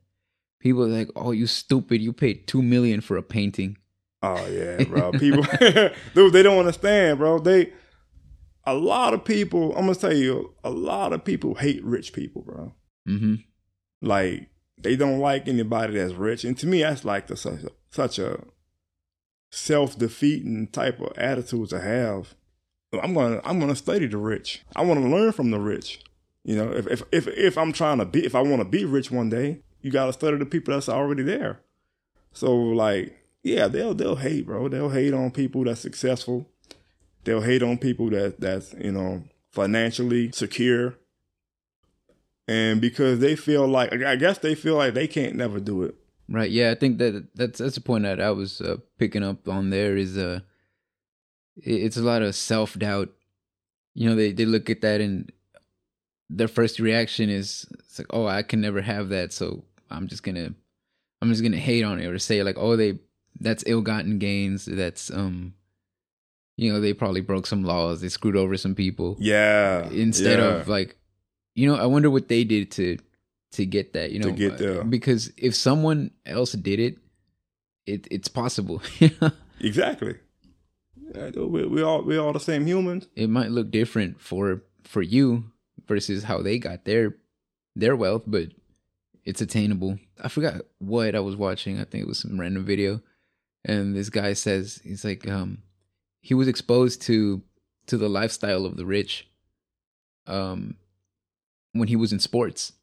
People 0.59 0.83
are 0.83 0.87
like, 0.99 1.09
"Oh, 1.15 1.31
you 1.31 1.47
stupid! 1.47 2.01
You 2.01 2.11
paid 2.13 2.45
two 2.47 2.61
million 2.61 2.99
for 3.01 3.15
a 3.17 3.23
painting." 3.23 3.77
Oh 4.21 4.45
yeah, 4.47 4.83
bro. 4.83 5.11
People, 5.23 5.43
dude, 6.13 6.33
they 6.33 6.43
don't 6.43 6.59
understand, 6.59 7.17
bro. 7.19 7.39
They, 7.39 7.71
a 8.65 8.73
lot 8.73 9.13
of 9.13 9.23
people. 9.25 9.71
I'm 9.75 9.85
gonna 9.85 9.95
tell 9.95 10.15
you, 10.15 10.53
a 10.63 10.69
lot 10.69 11.13
of 11.13 11.23
people 11.23 11.55
hate 11.55 11.83
rich 11.83 12.13
people, 12.13 12.41
bro. 12.43 12.73
hmm 13.05 13.35
Like 14.01 14.49
they 14.81 14.95
don't 14.95 15.19
like 15.19 15.47
anybody 15.47 15.97
that's 15.97 16.13
rich, 16.13 16.43
and 16.45 16.57
to 16.59 16.67
me, 16.67 16.81
that's 16.81 17.03
like 17.03 17.27
the, 17.27 17.35
such 17.35 17.63
a, 17.63 17.69
such 17.89 18.19
a 18.19 18.39
self 19.51 19.97
defeating 19.97 20.67
type 20.67 20.99
of 20.99 21.17
attitude 21.17 21.69
to 21.69 21.81
have. 21.81 22.35
I'm 22.93 23.13
gonna 23.13 23.41
I'm 23.43 23.59
gonna 23.59 23.75
study 23.75 24.07
the 24.07 24.17
rich. 24.17 24.63
I 24.75 24.83
want 24.83 25.01
to 25.01 25.07
learn 25.07 25.31
from 25.31 25.51
the 25.51 25.59
rich. 25.59 26.01
You 26.43 26.55
know, 26.55 26.71
if 26.71 26.87
if 26.87 27.03
if 27.11 27.27
if 27.27 27.57
I'm 27.57 27.71
trying 27.73 27.99
to 27.99 28.05
be, 28.05 28.25
if 28.25 28.35
I 28.35 28.41
want 28.41 28.61
to 28.61 28.65
be 28.67 28.85
rich 28.85 29.11
one 29.11 29.29
day, 29.29 29.61
you 29.81 29.91
gotta 29.91 30.13
study 30.13 30.37
the 30.37 30.45
people 30.45 30.73
that's 30.73 30.89
already 30.89 31.23
there. 31.23 31.61
So 32.33 32.55
like, 32.55 33.15
yeah, 33.43 33.67
they'll 33.67 33.93
they'll 33.93 34.15
hate, 34.15 34.45
bro. 34.45 34.67
They'll 34.69 34.89
hate 34.89 35.13
on 35.13 35.31
people 35.31 35.65
that's 35.65 35.81
successful. 35.81 36.49
They'll 37.29 37.41
hate 37.41 37.61
on 37.61 37.77
people 37.77 38.09
that 38.09 38.39
that's 38.39 38.73
you 38.73 38.91
know 38.91 39.21
financially 39.51 40.31
secure. 40.31 40.95
And 42.47 42.81
because 42.81 43.19
they 43.19 43.35
feel 43.35 43.67
like, 43.67 43.93
I 44.01 44.15
guess 44.15 44.39
they 44.39 44.55
feel 44.55 44.77
like 44.77 44.95
they 44.95 45.07
can't 45.07 45.35
never 45.35 45.59
do 45.59 45.83
it. 45.83 45.93
Right. 46.27 46.49
Yeah, 46.49 46.71
I 46.71 46.73
think 46.73 46.97
that 46.97 47.27
that's 47.35 47.59
that's 47.59 47.75
the 47.75 47.81
point 47.81 48.05
that 48.05 48.19
I 48.19 48.31
was 48.31 48.61
uh, 48.61 48.77
picking 48.97 49.21
up 49.21 49.47
on. 49.47 49.69
There 49.69 49.95
is 49.95 50.17
a 50.17 50.43
it's 51.55 51.97
a 51.97 52.01
lot 52.01 52.23
of 52.23 52.33
self 52.33 52.73
doubt. 52.79 53.09
You 53.93 54.09
know, 54.09 54.15
they 54.15 54.31
they 54.31 54.45
look 54.45 54.67
at 54.71 54.81
that 54.81 54.99
and 54.99 55.31
their 56.31 56.47
first 56.47 56.79
reaction 56.79 57.29
is 57.29 57.67
it's 57.77 57.99
like, 57.99 58.07
oh, 58.09 58.25
I 58.25 58.41
can 58.41 58.59
never 58.59 58.81
have 58.81 59.09
that, 59.09 59.33
so 59.33 59.65
I'm 59.91 60.07
just 60.07 60.23
gonna 60.23 60.55
I'm 61.21 61.29
just 61.29 61.43
gonna 61.43 61.57
hate 61.57 61.83
on 61.83 61.99
it 61.99 62.07
or 62.07 62.17
say 62.17 62.41
like, 62.41 62.57
oh, 62.57 62.75
they 62.75 62.97
that's 63.39 63.63
ill 63.67 63.81
gotten 63.81 64.17
gains. 64.17 64.65
That's 64.65 65.11
um, 65.11 65.53
you 66.59 66.71
know, 66.73 66.79
they 66.81 66.93
probably 66.93 67.21
broke 67.21 67.47
some 67.47 67.63
laws. 67.63 68.01
They 68.01 68.09
screwed 68.09 68.35
over 68.35 68.57
some 68.57 68.75
people 68.75 69.15
Yeah. 69.19 69.87
instead 69.89 70.39
yeah. 70.39 70.45
of 70.61 70.67
like 70.67 70.95
you 71.55 71.67
know 71.67 71.75
i 71.75 71.85
wonder 71.85 72.09
what 72.09 72.27
they 72.27 72.43
did 72.43 72.69
to 72.71 72.97
to 73.51 73.65
get 73.65 73.93
that 73.93 74.11
you 74.11 74.19
To 74.21 74.27
know 74.29 74.35
get 74.35 74.53
uh, 74.53 74.57
there. 74.57 74.83
because 74.83 75.31
if 75.35 75.55
someone 75.55 76.11
else 76.25 76.51
did 76.53 76.79
it 76.79 76.97
it 77.85 78.07
it's 78.11 78.27
possible 78.29 78.81
exactly. 79.59 80.15
We, 81.35 81.65
we 81.65 81.81
all 81.81 82.03
we 82.03 82.17
all 82.17 82.33
the 82.33 82.39
same 82.39 82.67
humans. 82.67 83.07
it 83.15 83.29
might 83.29 83.49
look 83.51 83.71
different 83.71 84.21
for 84.21 84.61
for 84.83 85.01
you 85.01 85.45
versus 85.87 86.23
how 86.23 86.41
they 86.43 86.59
got 86.59 86.85
their 86.85 87.15
their 87.75 87.95
wealth 87.95 88.23
but 88.27 88.49
it's 89.25 89.41
attainable 89.41 89.97
i 90.23 90.27
forgot 90.27 90.61
what 90.77 91.15
i 91.15 91.19
was 91.19 91.35
watching 91.35 91.79
i 91.79 91.83
think 91.83 92.03
it 92.03 92.07
was 92.07 92.19
some 92.19 92.39
random 92.39 92.63
video 92.63 93.01
and 93.65 93.95
this 93.95 94.09
guy 94.09 94.33
says 94.33 94.79
he's 94.83 95.03
like 95.03 95.27
um 95.27 95.57
he 96.21 96.33
was 96.33 96.47
exposed 96.47 97.01
to 97.03 97.41
to 97.87 97.97
the 97.97 98.09
lifestyle 98.09 98.65
of 98.65 98.77
the 98.77 98.85
rich 98.85 99.27
um 100.27 100.75
when 101.73 101.87
he 101.87 101.95
was 101.95 102.11
in 102.13 102.19
sports 102.19 102.73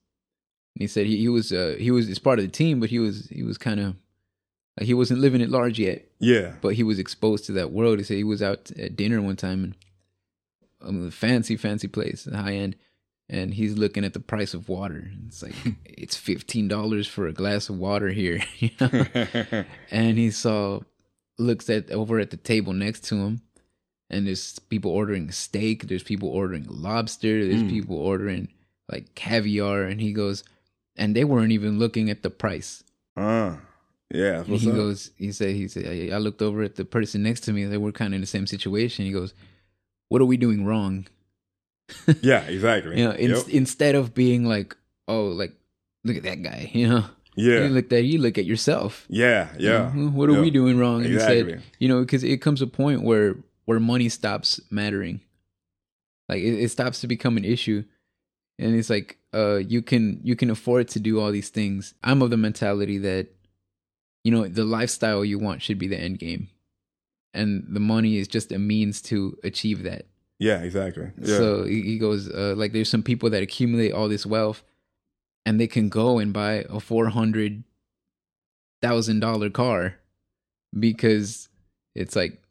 and 0.74 0.82
he 0.82 0.86
said 0.86 1.06
he, 1.06 1.16
he 1.18 1.28
was 1.28 1.52
uh 1.52 1.76
he 1.78 1.90
was 1.90 2.08
as 2.08 2.18
part 2.18 2.38
of 2.38 2.44
the 2.44 2.50
team 2.50 2.80
but 2.80 2.90
he 2.90 2.98
was 2.98 3.28
he 3.28 3.42
was 3.42 3.58
kind 3.58 3.80
of 3.80 3.94
like 4.78 4.86
he 4.86 4.94
wasn't 4.94 5.20
living 5.20 5.40
at 5.42 5.50
large 5.50 5.78
yet 5.78 6.04
Yeah. 6.18 6.54
but 6.60 6.74
he 6.74 6.82
was 6.82 6.98
exposed 6.98 7.46
to 7.46 7.52
that 7.52 7.72
world. 7.72 7.98
He 7.98 8.04
said 8.04 8.18
he 8.18 8.24
was 8.24 8.42
out 8.42 8.70
at 8.72 8.94
dinner 8.96 9.22
one 9.22 9.36
time 9.36 9.64
and 9.64 9.74
um, 10.82 11.06
a 11.08 11.10
fancy, 11.10 11.56
fancy 11.56 11.88
place, 11.88 12.28
high 12.30 12.52
end, 12.52 12.76
and 13.30 13.54
he's 13.54 13.78
looking 13.78 14.04
at 14.04 14.12
the 14.12 14.20
price 14.20 14.52
of 14.52 14.68
water. 14.68 15.10
It's 15.26 15.42
like 15.42 15.54
it's 15.86 16.14
fifteen 16.16 16.68
dollars 16.68 17.06
for 17.08 17.26
a 17.26 17.32
glass 17.32 17.70
of 17.70 17.78
water 17.78 18.08
here, 18.10 18.42
you 18.58 18.70
know? 18.78 19.06
and 19.90 20.18
he 20.18 20.30
saw 20.30 20.80
looks 21.38 21.68
at 21.70 21.90
over 21.90 22.18
at 22.18 22.30
the 22.30 22.36
table 22.36 22.72
next 22.72 23.04
to 23.04 23.16
him, 23.16 23.40
and 24.10 24.26
there's 24.26 24.58
people 24.58 24.90
ordering 24.90 25.30
steak. 25.30 25.86
There's 25.88 26.02
people 26.02 26.28
ordering 26.28 26.66
lobster. 26.68 27.46
There's 27.46 27.62
Mm. 27.62 27.70
people 27.70 27.96
ordering 27.96 28.48
like 28.90 29.14
caviar, 29.14 29.82
and 29.84 30.00
he 30.00 30.12
goes, 30.12 30.44
and 30.96 31.14
they 31.16 31.24
weren't 31.24 31.52
even 31.52 31.78
looking 31.78 32.08
at 32.10 32.22
the 32.22 32.30
price. 32.30 32.82
uh, 33.16 33.56
yeah. 34.14 34.44
And 34.44 34.56
he 34.58 34.70
up? 34.70 34.76
goes, 34.76 35.10
he 35.18 35.32
said, 35.32 35.56
he 35.56 35.66
said, 35.66 35.86
I, 35.86 36.14
I 36.14 36.18
looked 36.18 36.40
over 36.40 36.62
at 36.62 36.76
the 36.76 36.84
person 36.84 37.24
next 37.24 37.40
to 37.40 37.52
me. 37.52 37.64
They 37.64 37.76
were 37.76 37.90
kind 37.90 38.14
of 38.14 38.16
in 38.16 38.20
the 38.20 38.26
same 38.28 38.46
situation. 38.46 39.04
He 39.04 39.10
goes, 39.10 39.34
what 40.08 40.22
are 40.22 40.26
we 40.26 40.36
doing 40.36 40.64
wrong? 40.64 41.06
yeah, 42.22 42.42
exactly. 42.46 42.98
You 43.00 43.06
know, 43.08 43.14
in, 43.14 43.30
Yep. 43.30 43.48
instead 43.48 43.94
of 43.96 44.14
being 44.14 44.44
like, 44.44 44.76
oh, 45.08 45.26
like, 45.26 45.52
look 46.04 46.16
at 46.16 46.22
that 46.22 46.42
guy, 46.42 46.70
you 46.74 46.88
know, 46.88 47.04
yeah, 47.36 47.64
you 47.64 47.68
look 47.68 47.92
at, 47.92 48.04
you 48.04 48.18
look 48.18 48.38
at 48.38 48.44
yourself. 48.44 49.06
yeah, 49.08 49.48
yeah. 49.58 49.92
You 49.94 50.00
know, 50.00 50.10
what 50.10 50.28
are 50.28 50.32
yeah. 50.32 50.40
we 50.40 50.50
doing 50.50 50.78
wrong? 50.78 51.04
Exactly. 51.04 51.52
said, 51.52 51.62
you 51.78 51.88
know, 51.88 52.00
because 52.00 52.24
it 52.24 52.38
comes 52.42 52.62
a 52.62 52.66
point 52.66 53.02
where, 53.02 53.36
where 53.66 53.78
money 53.78 54.08
stops 54.08 54.60
mattering. 54.70 55.20
Like 56.28 56.40
it, 56.40 56.60
it 56.60 56.70
stops 56.70 57.00
to 57.02 57.06
become 57.06 57.36
an 57.36 57.44
issue. 57.44 57.84
And 58.58 58.74
it's 58.74 58.90
like, 58.90 59.18
uh, 59.34 59.56
you 59.56 59.82
can, 59.82 60.20
you 60.24 60.34
can 60.34 60.50
afford 60.50 60.88
to 60.88 61.00
do 61.00 61.20
all 61.20 61.30
these 61.30 61.50
things. 61.50 61.94
I'm 62.02 62.22
of 62.22 62.30
the 62.30 62.36
mentality 62.36 62.98
that, 62.98 63.28
you 64.24 64.32
know, 64.32 64.48
the 64.48 64.64
lifestyle 64.64 65.24
you 65.24 65.38
want 65.38 65.62
should 65.62 65.78
be 65.78 65.86
the 65.86 66.00
end 66.00 66.18
game. 66.18 66.48
And 67.34 67.66
the 67.68 67.80
money 67.80 68.16
is 68.16 68.28
just 68.28 68.50
a 68.50 68.58
means 68.58 69.02
to 69.02 69.36
achieve 69.44 69.82
that. 69.82 70.06
Yeah, 70.38 70.62
exactly. 70.62 71.10
Yeah. 71.18 71.36
So 71.36 71.64
he 71.64 71.82
he 71.82 71.98
goes, 71.98 72.28
uh, 72.28 72.54
like, 72.56 72.72
there's 72.72 72.88
some 72.88 73.02
people 73.02 73.30
that 73.30 73.42
accumulate 73.42 73.92
all 73.92 74.08
this 74.08 74.26
wealth, 74.26 74.62
and 75.46 75.58
they 75.58 75.66
can 75.66 75.88
go 75.88 76.18
and 76.18 76.32
buy 76.34 76.66
a 76.68 76.78
four 76.80 77.08
hundred 77.08 77.64
thousand 78.82 79.20
dollar 79.20 79.48
car 79.48 79.94
because 80.78 81.48
it's 81.94 82.14
like, 82.14 82.42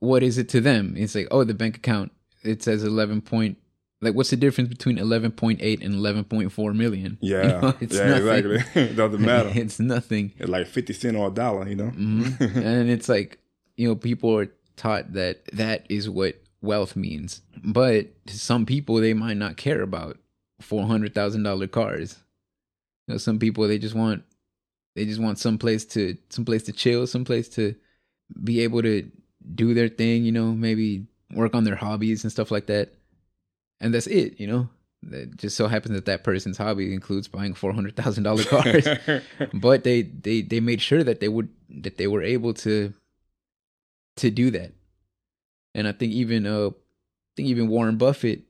what 0.00 0.22
is 0.22 0.36
it 0.38 0.48
to 0.50 0.60
them? 0.60 0.94
It's 0.96 1.14
like, 1.14 1.28
oh, 1.30 1.44
the 1.44 1.54
bank 1.54 1.76
account 1.78 2.12
it 2.42 2.62
says 2.62 2.84
eleven 2.84 3.20
point. 3.22 3.58
Like, 4.02 4.14
what's 4.14 4.28
the 4.30 4.36
difference 4.36 4.68
between 4.68 4.98
eleven 4.98 5.30
point 5.30 5.60
eight 5.62 5.82
and 5.82 5.94
eleven 5.94 6.24
point 6.24 6.52
four 6.52 6.74
million? 6.74 7.16
You 7.22 7.36
yeah, 7.38 7.60
know, 7.60 7.74
it's 7.80 7.94
yeah, 7.96 8.18
nothing. 8.18 8.50
exactly. 8.50 8.94
Doesn't 8.94 9.20
matter. 9.24 9.50
it's 9.54 9.80
nothing. 9.80 10.32
It's 10.38 10.50
like 10.50 10.66
fifty 10.66 10.92
cent 10.92 11.16
or 11.16 11.28
a 11.28 11.30
dollar, 11.30 11.66
you 11.68 11.76
know. 11.76 11.90
Mhm. 11.90 12.56
and 12.56 12.90
it's 12.90 13.08
like 13.08 13.38
you 13.76 13.88
know 13.88 13.96
people 13.96 14.36
are 14.38 14.48
taught 14.76 15.14
that 15.14 15.44
that 15.54 15.86
is 15.88 16.08
what 16.10 16.34
wealth 16.62 16.96
means 16.96 17.42
but 17.64 18.06
to 18.26 18.38
some 18.38 18.66
people 18.66 18.96
they 18.96 19.14
might 19.14 19.36
not 19.36 19.56
care 19.56 19.80
about 19.82 20.18
$400000 20.62 21.70
cars. 21.70 22.16
You 23.06 23.14
know 23.14 23.18
some 23.18 23.38
people 23.38 23.68
they 23.68 23.78
just 23.78 23.94
want 23.94 24.24
they 24.96 25.04
just 25.04 25.20
want 25.20 25.38
some 25.38 25.58
place 25.58 25.84
to 25.86 26.16
some 26.28 26.44
place 26.44 26.64
to 26.64 26.72
chill 26.72 27.06
some 27.06 27.24
place 27.24 27.48
to 27.50 27.74
be 28.42 28.60
able 28.60 28.82
to 28.82 29.08
do 29.54 29.74
their 29.74 29.88
thing 29.88 30.24
you 30.24 30.32
know 30.32 30.52
maybe 30.52 31.06
work 31.32 31.54
on 31.54 31.64
their 31.64 31.76
hobbies 31.76 32.24
and 32.24 32.32
stuff 32.32 32.50
like 32.50 32.66
that. 32.66 32.94
And 33.80 33.94
that's 33.94 34.06
it 34.06 34.40
you 34.40 34.46
know? 34.46 34.68
It 35.12 35.36
just 35.36 35.56
so 35.56 35.68
happens 35.68 35.94
that 35.94 36.06
that 36.06 36.24
person's 36.24 36.56
hobby 36.56 36.92
includes 36.92 37.28
buying 37.28 37.54
$400000 37.54 38.48
cars. 38.48 39.20
But 39.52 39.84
they 39.84 40.02
they 40.02 40.42
they 40.42 40.58
made 40.58 40.80
sure 40.80 41.04
that 41.04 41.20
they 41.20 41.28
would 41.28 41.48
that 41.68 41.96
they 41.96 42.08
were 42.08 42.22
able 42.22 42.54
to 42.54 42.92
to 44.16 44.30
do 44.30 44.50
that. 44.50 44.72
And 45.74 45.86
i 45.86 45.92
think 45.92 46.12
even 46.12 46.46
uh 46.46 46.70
i 46.70 47.32
think 47.36 47.48
even 47.48 47.68
warren 47.68 47.98
buffett 47.98 48.42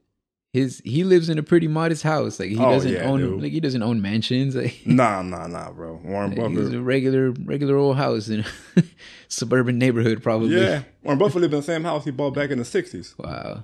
his 0.57 0.81
he 0.85 1.05
lives 1.05 1.29
in 1.29 1.39
a 1.39 1.43
pretty 1.43 1.69
modest 1.69 2.03
house 2.03 2.41
like 2.41 2.49
he 2.51 2.59
Oh, 2.59 2.71
doesn't 2.75 2.93
yeah, 2.93 3.09
own 3.11 3.21
dude. 3.21 3.43
like 3.43 3.53
he 3.53 3.61
doesn't 3.61 3.83
own 3.83 3.99
mansions 4.03 4.55
like, 4.61 4.77
nah, 4.87 5.23
nah, 5.23 5.47
nah, 5.47 5.71
bro. 5.73 6.01
Warren 6.05 6.35
like, 6.35 6.51
he's 6.51 6.73
a 6.73 6.81
regular 6.81 7.31
regular 7.45 7.77
old 7.77 7.97
house 7.97 8.29
in 8.29 8.41
a 8.77 8.83
suburban 9.29 9.79
neighborhood 9.79 10.23
probably 10.23 10.57
Yeah, 10.57 10.83
Warren 11.03 11.19
Buffett 11.19 11.41
lived 11.43 11.55
in 11.55 11.61
the 11.61 11.67
same 11.73 11.85
house 11.85 12.05
he 12.05 12.11
bought 12.11 12.35
back 12.35 12.51
in 12.51 12.59
the 12.59 12.65
'60s. 12.65 13.15
wow 13.19 13.63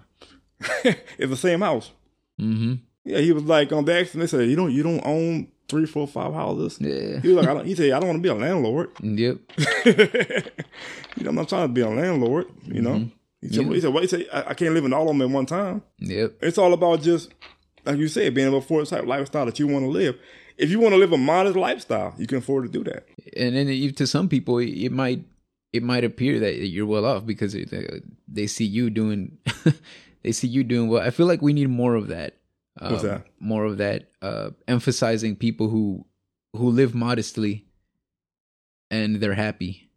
it's 0.85 1.31
the 1.31 1.37
same 1.37 1.61
house. 1.61 1.91
mm-hmm 2.41 2.75
Yeah, 3.05 3.19
he 3.19 3.33
was 3.33 3.45
like 3.45 3.73
on 3.73 3.85
the 3.85 3.95
accident. 3.99 4.21
They 4.31 4.39
said, 4.39 4.49
"You 4.49 4.57
don't, 4.57 4.71
you 4.73 4.83
don't 4.85 5.03
own 5.05 5.49
three, 5.69 5.87
four, 5.87 6.07
five 6.07 6.33
houses." 6.35 6.79
yeah 6.81 7.19
He 7.21 7.29
was 7.29 7.37
like, 7.39 7.49
I 7.49 7.55
don't, 7.55 7.67
"He 7.67 7.75
said, 7.75 7.91
I 7.93 7.99
don't 7.99 8.09
want 8.11 8.19
to 8.19 8.23
be 8.23 8.29
a 8.29 8.35
landlord. 8.47 8.91
yep 9.03 9.39
you 11.17 11.25
know, 11.25 11.31
I'm 11.31 11.35
not 11.35 11.49
trying 11.49 11.67
to 11.69 11.73
be 11.73 11.81
a 11.81 11.89
landlord. 11.89 12.47
You 12.65 12.83
know." 12.83 13.09
He 13.43 13.49
said, 13.49 13.67
Yeah. 13.67 13.73
"He 13.75 13.81
said, 13.81 13.93
well, 13.93 14.03
he 14.03 14.09
said 14.09 14.27
I, 14.33 14.43
I 14.51 14.55
can't 14.55 14.73
live 14.75 14.85
in 14.87 14.93
all 14.95 15.03
of 15.03 15.09
them 15.09 15.21
at 15.23 15.29
one 15.31 15.47
time. 15.47 15.83
yep 15.99 16.33
It's 16.41 16.57
all 16.59 16.73
about 16.73 17.03
just, 17.03 17.35
like 17.85 17.99
you 17.99 18.09
said, 18.09 18.33
being 18.35 18.47
able 18.49 18.61
to 18.61 18.65
afford 18.65 18.87
the 18.87 18.91
type 18.91 19.03
of 19.03 19.09
lifestyle 19.09 19.45
that 19.47 19.59
you 19.59 19.67
want 19.67 19.85
to 19.85 19.91
live. 19.91 20.17
If 20.57 20.71
you 20.71 20.79
want 20.81 20.93
to 20.95 20.99
live 20.99 21.13
a 21.13 21.19
modest 21.19 21.57
lifestyle, 21.57 22.15
you 22.19 22.27
can 22.27 22.39
afford 22.39 22.65
to 22.65 22.71
do 22.71 22.85
that. 22.91 23.07
and 23.37 23.57
then 23.57 23.69
it- 23.69 23.97
to 23.97 24.07
some 24.07 24.29
people 24.29 24.59
it 24.59 24.71
it 24.87 24.93
might 24.93 25.25
it 25.73 25.83
might 25.83 26.05
appear 26.05 26.39
that 26.41 26.55
you're 26.69 26.87
well 26.87 27.05
off 27.07 27.25
because 27.27 27.55
it, 27.55 27.73
uh, 27.73 27.97
they 28.29 28.47
see 28.47 28.65
you 28.67 28.91
doing 28.91 29.39
they 30.23 30.31
see 30.33 30.47
you 30.47 30.63
doing 30.63 30.89
well 30.91 31.01
i 31.03 31.09
feel 31.11 31.25
like 31.27 31.41
we 31.41 31.53
need 31.55 31.71
more 31.71 31.95
of 31.95 32.09
that 32.09 32.37
um, 32.81 32.93
What's 32.93 33.05
that? 33.05 33.25
more 33.41 33.65
of 33.65 33.79
that 33.79 34.11
uh 34.21 34.51
emphasizing 34.69 35.35
people 35.35 35.69
who 35.71 36.05
who 36.55 36.69
live 36.71 36.95
modestly 36.95 37.65
and 38.91 39.17
they're 39.17 39.35
happy. 39.35 39.89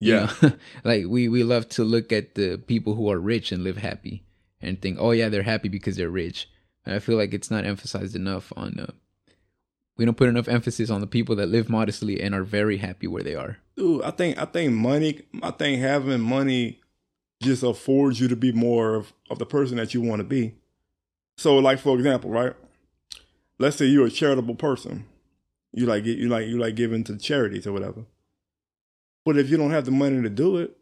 Yeah. 0.00 0.32
You 0.42 0.48
know? 0.48 0.56
like 0.84 1.04
we 1.06 1.28
we 1.28 1.42
love 1.42 1.68
to 1.70 1.84
look 1.84 2.12
at 2.12 2.34
the 2.34 2.58
people 2.58 2.94
who 2.94 3.10
are 3.10 3.18
rich 3.18 3.52
and 3.52 3.64
live 3.64 3.78
happy 3.78 4.24
and 4.60 4.80
think, 4.80 4.98
"Oh 5.00 5.12
yeah, 5.12 5.28
they're 5.28 5.42
happy 5.42 5.68
because 5.68 5.96
they're 5.96 6.10
rich." 6.10 6.48
And 6.84 6.94
I 6.94 6.98
feel 6.98 7.16
like 7.16 7.34
it's 7.34 7.50
not 7.50 7.64
emphasized 7.64 8.14
enough 8.14 8.52
on 8.56 8.78
uh, 8.78 8.92
we 9.96 10.04
don't 10.04 10.16
put 10.16 10.28
enough 10.28 10.48
emphasis 10.48 10.90
on 10.90 11.00
the 11.00 11.06
people 11.06 11.36
that 11.36 11.48
live 11.48 11.68
modestly 11.68 12.20
and 12.20 12.34
are 12.34 12.44
very 12.44 12.76
happy 12.76 13.06
where 13.06 13.22
they 13.22 13.34
are. 13.34 13.58
Dude, 13.76 14.02
I 14.02 14.10
think 14.10 14.38
I 14.38 14.44
think 14.44 14.72
money 14.72 15.22
I 15.42 15.50
think 15.50 15.80
having 15.80 16.20
money 16.20 16.80
just 17.42 17.62
affords 17.62 18.20
you 18.20 18.28
to 18.28 18.36
be 18.36 18.52
more 18.52 18.94
of, 18.94 19.12
of 19.30 19.38
the 19.38 19.46
person 19.46 19.76
that 19.76 19.94
you 19.94 20.00
want 20.00 20.20
to 20.20 20.24
be. 20.24 20.54
So 21.36 21.58
like 21.58 21.78
for 21.78 21.96
example, 21.96 22.30
right? 22.30 22.54
Let's 23.58 23.76
say 23.76 23.86
you're 23.86 24.06
a 24.06 24.10
charitable 24.10 24.56
person. 24.56 25.06
You 25.72 25.86
like 25.86 26.04
you 26.04 26.28
like 26.28 26.46
you 26.46 26.58
like 26.58 26.74
giving 26.74 27.04
to 27.04 27.16
charities 27.16 27.66
or 27.66 27.72
whatever. 27.72 28.04
But 29.26 29.36
if 29.36 29.50
you 29.50 29.56
don't 29.56 29.72
have 29.72 29.84
the 29.84 29.90
money 29.90 30.22
to 30.22 30.30
do 30.30 30.56
it, 30.58 30.78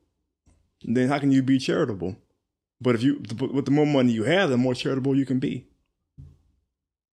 then 0.84 1.08
how 1.08 1.18
can 1.18 1.32
you 1.32 1.42
be 1.42 1.58
charitable? 1.58 2.14
But 2.78 2.94
if 2.94 3.02
you 3.02 3.22
with 3.40 3.64
the 3.64 3.70
more 3.70 3.86
money 3.86 4.12
you 4.12 4.24
have, 4.24 4.50
the 4.50 4.58
more 4.58 4.74
charitable 4.74 5.16
you 5.16 5.24
can 5.24 5.38
be. 5.38 5.66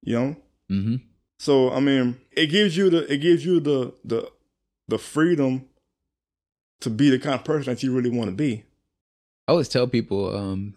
You 0.03 0.19
know? 0.19 0.37
Mm-hmm. 0.71 0.97
So 1.39 1.71
I 1.71 1.79
mean, 1.79 2.21
it 2.33 2.49
gives 2.49 2.77
you 2.77 2.91
the 2.91 3.11
it 3.11 3.19
gives 3.19 3.47
you 3.47 3.61
the 3.61 3.95
the 4.05 4.29
the 4.89 4.99
freedom 4.99 5.67
to 6.81 6.91
be 6.91 7.11
the 7.11 7.19
kind 7.21 7.37
of 7.37 7.45
person 7.45 7.73
that 7.73 7.83
you 7.85 7.95
really 7.95 8.11
want 8.11 8.29
to 8.29 8.37
be. 8.37 8.65
I 9.47 9.53
always 9.53 9.69
tell 9.69 9.87
people, 9.87 10.37
um, 10.37 10.75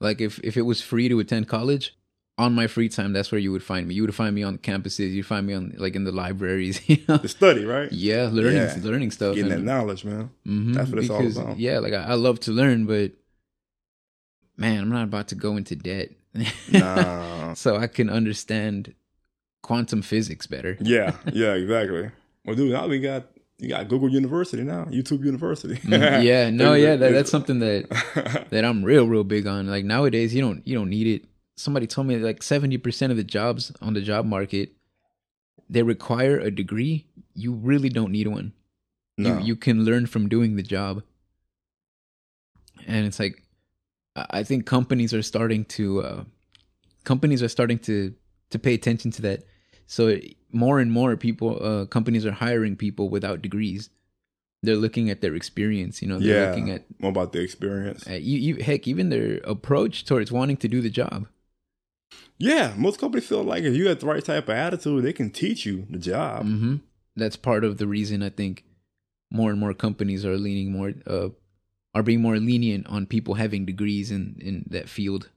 like 0.00 0.20
if 0.20 0.38
if 0.40 0.58
it 0.58 0.62
was 0.62 0.82
free 0.82 1.08
to 1.08 1.18
attend 1.18 1.48
college, 1.48 1.96
on 2.36 2.52
my 2.52 2.66
free 2.66 2.88
time, 2.88 3.12
that's 3.12 3.30
where 3.30 3.38
you 3.40 3.52
would 3.52 3.62
find 3.62 3.86
me. 3.86 3.94
You 3.94 4.02
would 4.02 4.14
find 4.14 4.34
me 4.34 4.42
on 4.42 4.58
campuses. 4.58 5.12
You'd 5.12 5.24
find 5.26 5.46
me 5.46 5.54
on 5.54 5.74
like 5.78 5.94
in 5.94 6.02
the 6.04 6.10
libraries. 6.12 6.80
You 6.88 6.98
know? 7.08 7.18
The 7.18 7.28
study, 7.28 7.64
right? 7.64 7.90
Yeah, 7.92 8.28
learning 8.32 8.56
Yeah. 8.56 8.76
learning 8.82 9.10
stuff. 9.12 9.36
Getting 9.36 9.50
that 9.50 9.62
knowledge, 9.62 10.04
man. 10.04 10.30
Mhm, 10.46 10.74
That's 10.74 10.90
what 10.90 10.98
it's 10.98 11.10
all 11.10 11.26
about. 11.26 11.58
Yeah, 11.58 11.78
like 11.78 11.92
I, 11.92 12.02
I 12.02 12.14
love 12.14 12.40
to 12.40 12.50
learn, 12.52 12.86
but 12.86 13.12
man, 14.56 14.80
I'm 14.82 14.88
not 14.90 15.04
about 15.04 15.28
to 15.28 15.34
go 15.34 15.56
into 15.56 15.76
debt. 15.76 16.10
Nah. 16.68 17.54
so 17.54 17.76
I 17.76 17.86
can 17.86 18.10
understand 18.10 18.94
quantum 19.62 20.02
physics 20.02 20.46
better. 20.46 20.76
yeah, 20.80 21.16
yeah, 21.32 21.54
exactly. 21.54 22.10
Well, 22.44 22.56
dude, 22.56 22.72
now 22.72 22.86
we 22.88 22.98
got 23.00 23.26
you 23.58 23.68
got 23.68 23.88
Google 23.88 24.08
University 24.10 24.62
now, 24.64 24.84
YouTube 24.86 25.24
University. 25.24 25.76
Mhm, 25.76 26.24
yeah, 26.24 26.50
no, 26.50 26.74
yeah, 26.74 26.96
that, 26.96 27.12
that's 27.12 27.30
something 27.30 27.60
that 27.60 28.46
that 28.50 28.64
I'm 28.64 28.82
real, 28.84 29.06
real 29.06 29.24
big 29.24 29.46
on. 29.46 29.68
Like 29.68 29.84
nowadays, 29.84 30.34
you 30.34 30.40
don't 30.40 30.66
you 30.66 30.74
don't 30.76 30.90
need 30.90 31.06
it. 31.06 31.28
Somebody 31.56 31.86
told 31.86 32.06
me 32.06 32.16
like 32.16 32.42
seventy 32.42 32.78
percent 32.78 33.10
of 33.10 33.16
the 33.16 33.24
jobs 33.24 33.72
on 33.80 33.94
the 33.94 34.00
job 34.00 34.26
market 34.26 34.72
they 35.68 35.82
require 35.82 36.38
a 36.38 36.50
degree. 36.50 37.06
You 37.34 37.52
really 37.54 37.88
don't 37.88 38.12
need 38.12 38.28
one. 38.28 38.52
no. 39.16 39.38
You 39.38 39.44
you 39.44 39.56
can 39.56 39.84
learn 39.84 40.06
from 40.06 40.28
doing 40.28 40.56
the 40.56 40.62
job. 40.62 41.02
And 42.86 43.06
it's 43.06 43.18
like 43.18 43.42
I 44.16 44.26
I 44.40 44.42
think 44.44 44.66
companies 44.66 45.12
are 45.14 45.22
starting 45.22 45.64
to 45.76 46.02
uh 46.02 46.24
companies 47.04 47.42
are 47.42 47.48
starting 47.48 47.78
to 47.80 48.14
to 48.50 48.58
pay 48.58 48.74
attention 48.74 49.10
to 49.12 49.22
that. 49.22 49.44
So 49.86 50.18
more 50.52 50.78
and 50.80 50.90
more 50.92 51.16
people 51.16 51.58
uh 51.64 51.86
companies 51.86 52.24
are 52.26 52.32
hiring 52.32 52.76
people 52.76 53.08
without 53.08 53.42
degrees. 53.42 53.90
They're 54.62 54.76
looking 54.76 55.10
at 55.10 55.20
their 55.20 55.34
experience, 55.34 56.00
you 56.00 56.08
know, 56.08 56.18
they're 56.18 56.40
yeah, 56.40 56.48
looking 56.48 56.70
at 56.70 56.84
more 56.98 57.10
about 57.10 57.32
the 57.32 57.40
experience. 57.40 58.06
uh, 58.08 58.14
you, 58.14 58.38
you 58.38 58.62
heck 58.64 58.88
even 58.88 59.10
their 59.10 59.40
approach 59.44 60.04
towards 60.06 60.32
wanting 60.32 60.56
to 60.58 60.68
do 60.68 60.80
the 60.80 60.88
job. 60.90 61.26
Yeah, 62.38 62.74
most 62.76 62.98
companies 62.98 63.28
feel 63.28 63.44
like 63.44 63.62
if 63.64 63.74
you 63.74 63.88
have 63.88 64.00
the 64.00 64.06
right 64.06 64.24
type 64.24 64.48
of 64.48 64.54
attitude, 64.56 65.04
they 65.04 65.12
can 65.12 65.30
teach 65.30 65.64
you 65.64 65.86
the 65.88 65.98
job. 65.98 66.44
hmm 66.44 66.76
That's 67.16 67.36
part 67.36 67.64
of 67.64 67.78
the 67.78 67.86
reason 67.86 68.22
I 68.22 68.30
think 68.30 68.64
more 69.30 69.50
and 69.50 69.60
more 69.60 69.74
companies 69.74 70.24
are 70.24 70.36
leaning 70.36 70.72
more, 70.72 70.92
uh, 71.06 71.28
are 71.94 72.02
being 72.02 72.20
more 72.20 72.38
lenient 72.38 72.86
on 72.88 73.06
people 73.06 73.34
having 73.34 73.64
degrees 73.64 74.10
in 74.10 74.36
in 74.40 74.64
that 74.70 74.88
field, 74.88 75.30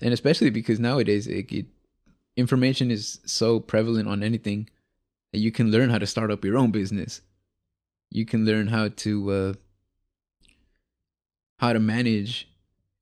and 0.00 0.12
especially 0.12 0.50
because 0.50 0.78
nowadays 0.80 1.26
it, 1.26 1.52
it 1.52 1.66
information 2.36 2.90
is 2.90 3.20
so 3.26 3.60
prevalent 3.60 4.08
on 4.08 4.22
anything 4.22 4.68
that 5.32 5.40
you 5.40 5.52
can 5.52 5.70
learn 5.70 5.90
how 5.90 5.98
to 5.98 6.06
start 6.06 6.30
up 6.30 6.44
your 6.44 6.56
own 6.56 6.70
business. 6.70 7.20
You 8.10 8.24
can 8.24 8.46
learn 8.46 8.68
how 8.68 8.88
to 8.88 9.30
uh, 9.30 9.52
how 11.58 11.72
to 11.72 11.80
manage 11.80 12.47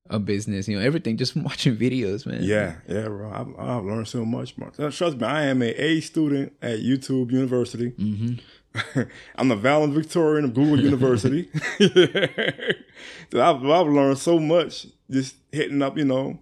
a 0.09 0.19
business. 0.19 0.67
You 0.67 0.79
know 0.79 0.85
everything 0.85 1.17
just 1.17 1.33
from 1.33 1.43
watching 1.49 1.75
videos, 1.77 2.25
man. 2.25 2.43
Yeah, 2.43 2.75
yeah, 2.87 3.07
bro. 3.07 3.29
I've, 3.31 3.59
I've 3.59 3.83
learned 3.85 4.07
so 4.07 4.25
much. 4.25 4.55
Trust 4.77 5.17
me, 5.17 5.25
I 5.25 5.43
am 5.45 5.61
a 5.61 5.69
A 5.69 5.99
student 6.01 6.53
at 6.61 6.79
YouTube 6.79 7.31
University. 7.31 7.89
hmm 7.89 8.33
I'm 9.35 9.47
the 9.47 9.55
valedictorian 9.55 10.45
of 10.45 10.53
Google 10.53 10.79
University. 10.79 11.49
so 13.31 13.41
I've, 13.41 13.65
I've 13.65 13.87
learned 13.87 14.19
so 14.19 14.39
much 14.39 14.87
just 15.09 15.35
hitting 15.51 15.81
up, 15.81 15.97
you 15.97 16.05
know, 16.05 16.39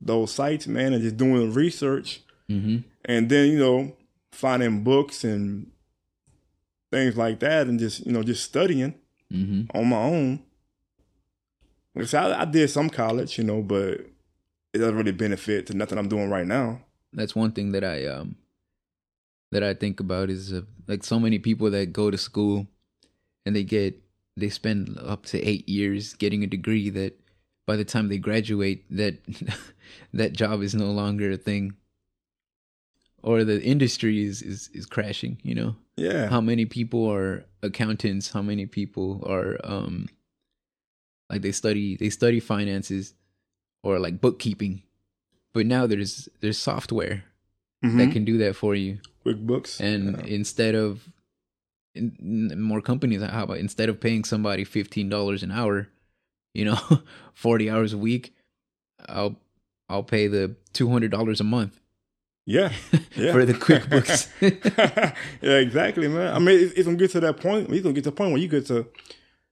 those 0.00 0.32
sites, 0.32 0.66
man, 0.66 0.92
and 0.92 1.02
just 1.02 1.16
doing 1.16 1.52
research. 1.52 2.20
hmm 2.48 2.78
And 3.04 3.28
then, 3.28 3.52
you 3.52 3.58
know, 3.58 3.96
finding 4.32 4.82
books 4.82 5.22
and 5.24 5.70
things 6.90 7.16
like 7.16 7.40
that 7.40 7.66
and 7.66 7.78
just, 7.78 8.04
you 8.06 8.12
know, 8.12 8.22
just 8.22 8.44
studying 8.44 8.94
hmm 9.30 9.62
on 9.74 9.86
my 9.88 9.98
own. 9.98 10.40
Like 11.98 12.06
I, 12.06 12.10
said, 12.10 12.32
I, 12.32 12.42
I 12.42 12.44
did 12.44 12.70
some 12.70 12.88
college, 12.88 13.38
you 13.38 13.44
know, 13.44 13.60
but 13.60 14.06
it 14.72 14.78
doesn't 14.78 14.94
really 14.94 15.12
benefit 15.12 15.66
to 15.66 15.74
nothing 15.74 15.98
I'm 15.98 16.08
doing 16.08 16.30
right 16.30 16.46
now. 16.46 16.80
that's 17.12 17.34
one 17.34 17.52
thing 17.52 17.72
that 17.72 17.82
I 17.82 18.06
um 18.06 18.36
that 19.50 19.62
I 19.62 19.74
think 19.74 19.98
about 19.98 20.30
is 20.30 20.52
uh, 20.52 20.60
like 20.86 21.02
so 21.02 21.18
many 21.18 21.38
people 21.38 21.70
that 21.70 21.92
go 21.92 22.10
to 22.10 22.18
school 22.18 22.66
and 23.44 23.56
they 23.56 23.64
get 23.64 24.00
they 24.36 24.48
spend 24.48 24.96
up 24.98 25.26
to 25.26 25.42
8 25.42 25.68
years 25.68 26.14
getting 26.14 26.44
a 26.44 26.46
degree 26.46 26.90
that 26.90 27.18
by 27.66 27.74
the 27.76 27.84
time 27.84 28.08
they 28.08 28.18
graduate 28.18 28.84
that 28.90 29.16
that 30.12 30.34
job 30.34 30.62
is 30.62 30.74
no 30.74 30.90
longer 30.92 31.32
a 31.32 31.36
thing 31.36 31.74
or 33.22 33.42
the 33.42 33.60
industry 33.62 34.22
is 34.24 34.42
is, 34.42 34.70
is 34.72 34.86
crashing, 34.86 35.38
you 35.42 35.54
know. 35.54 35.74
Yeah. 35.96 36.28
How 36.28 36.40
many 36.40 36.64
people 36.64 37.10
are 37.10 37.44
accountants, 37.62 38.30
how 38.30 38.42
many 38.42 38.66
people 38.66 39.24
are 39.26 39.58
um 39.64 40.08
like 41.30 41.42
they 41.42 41.52
study 41.52 41.96
they 41.96 42.10
study 42.10 42.40
finances 42.40 43.14
or 43.82 43.98
like 43.98 44.20
bookkeeping. 44.20 44.82
But 45.52 45.66
now 45.66 45.86
there's 45.86 46.28
there's 46.40 46.58
software 46.58 47.24
Mhm. 47.84 47.98
that 47.98 48.12
can 48.12 48.24
do 48.24 48.38
that 48.38 48.56
for 48.56 48.74
you. 48.74 48.98
QuickBooks. 49.24 49.78
And 49.80 50.16
yeah. 50.18 50.24
instead 50.34 50.74
of 50.74 51.08
in, 51.94 52.48
in 52.52 52.60
more 52.60 52.80
companies, 52.80 53.22
how 53.22 53.44
about 53.44 53.58
instead 53.58 53.88
of 53.88 54.00
paying 54.00 54.24
somebody 54.24 54.64
fifteen 54.64 55.08
dollars 55.08 55.42
an 55.42 55.50
hour, 55.52 55.88
you 56.54 56.64
know, 56.64 56.78
forty 57.34 57.70
hours 57.70 57.92
a 57.92 57.98
week, 57.98 58.34
I'll 59.08 59.36
I'll 59.88 60.02
pay 60.02 60.26
the 60.26 60.54
two 60.72 60.88
hundred 60.90 61.10
dollars 61.10 61.40
a 61.40 61.44
month 61.44 61.80
yeah. 62.46 62.72
Yeah. 63.16 63.32
for 63.32 63.44
the 63.44 63.54
QuickBooks. 63.54 64.28
yeah, 65.42 65.56
exactly, 65.58 66.08
man. 66.08 66.34
I 66.34 66.38
mean, 66.38 66.58
it's, 66.60 66.72
it's 66.74 66.84
gonna 66.86 66.96
get 66.98 67.10
to 67.12 67.20
that 67.20 67.36
point. 67.38 67.70
It's 67.70 67.82
gonna 67.82 67.94
get 67.94 68.04
to 68.04 68.10
the 68.10 68.16
point 68.16 68.32
where 68.32 68.40
you 68.40 68.48
get 68.48 68.66
to, 68.66 68.86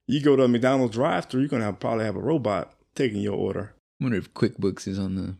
you 0.07 0.21
go 0.21 0.35
to 0.35 0.43
a 0.43 0.47
McDonald's 0.47 0.95
drive-through, 0.95 1.41
you're 1.41 1.49
gonna 1.49 1.65
have, 1.65 1.79
probably 1.79 2.05
have 2.05 2.15
a 2.15 2.19
robot 2.21 2.73
taking 2.95 3.21
your 3.21 3.35
order. 3.35 3.73
I 4.01 4.05
wonder 4.05 4.17
if 4.17 4.33
QuickBooks 4.33 4.87
is 4.87 4.97
on 4.99 5.15
the. 5.15 5.35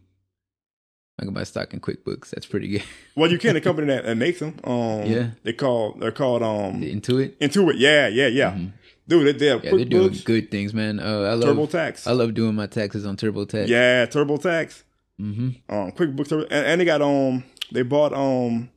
I 1.20 1.26
can 1.26 1.34
buy 1.34 1.44
stock 1.46 1.74
in 1.74 1.80
QuickBooks. 1.80 2.30
That's 2.30 2.46
pretty 2.46 2.68
good. 2.68 2.84
Well, 3.16 3.32
you 3.32 3.40
can. 3.40 3.56
The 3.56 3.62
company 3.62 3.88
that, 3.88 4.06
that 4.06 4.16
makes 4.16 4.40
them. 4.40 4.60
Um, 4.64 5.04
Yeah. 5.06 5.30
They 5.44 5.54
call. 5.54 5.94
They're 5.94 6.12
called 6.12 6.44
um 6.44 6.82
Intuit. 6.82 7.36
Intuit. 7.38 7.74
Yeah, 7.78 8.08
yeah, 8.08 8.28
yeah. 8.28 8.52
Mhm. 8.52 8.74
Dude, 9.08 9.26
they, 9.26 9.32
they 9.40 9.46
have 9.48 9.64
Yeah, 9.64 9.72
they're 9.76 9.86
doing 9.86 10.14
good 10.26 10.52
things, 10.52 10.74
man. 10.74 11.00
Uh, 11.00 11.22
I 11.22 11.34
love 11.34 11.56
TurboTax. 11.58 12.06
I 12.08 12.12
love 12.12 12.34
doing 12.34 12.54
my 12.56 12.68
taxes 12.68 13.06
on 13.06 13.16
TurboTax. 13.18 13.68
yeah, 13.70 14.06
TurboTax. 14.06 14.84
Mm-hmm. 15.20 15.74
Um, 15.74 15.92
QuickBooks, 15.94 16.28
Turbo- 16.30 16.44
and, 16.52 16.66
and 16.68 16.82
they 16.82 16.86
got 16.86 17.02
um, 17.02 17.44
they 17.72 17.82
bought 17.84 18.14
um, 18.14 18.70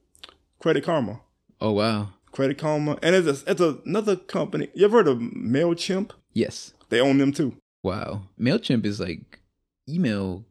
Credit 0.60 0.82
Karma. 0.84 1.20
Oh 1.60 1.72
wow. 1.72 2.10
Credit 2.32 2.56
Karma, 2.58 2.98
and 3.02 3.14
it's 3.14 3.42
a, 3.42 3.50
it's 3.50 3.60
another 3.86 4.16
company. 4.16 4.68
You 4.74 4.84
ever 4.84 4.98
heard 4.98 5.08
of 5.08 5.18
Mailchimp? 5.18 6.10
Yes. 6.32 6.72
They 6.88 7.00
own 7.00 7.18
them 7.18 7.32
too. 7.32 7.56
Wow. 7.82 8.22
Mailchimp 8.38 8.84
is 8.84 9.00
like 9.00 9.40
email 9.88 10.44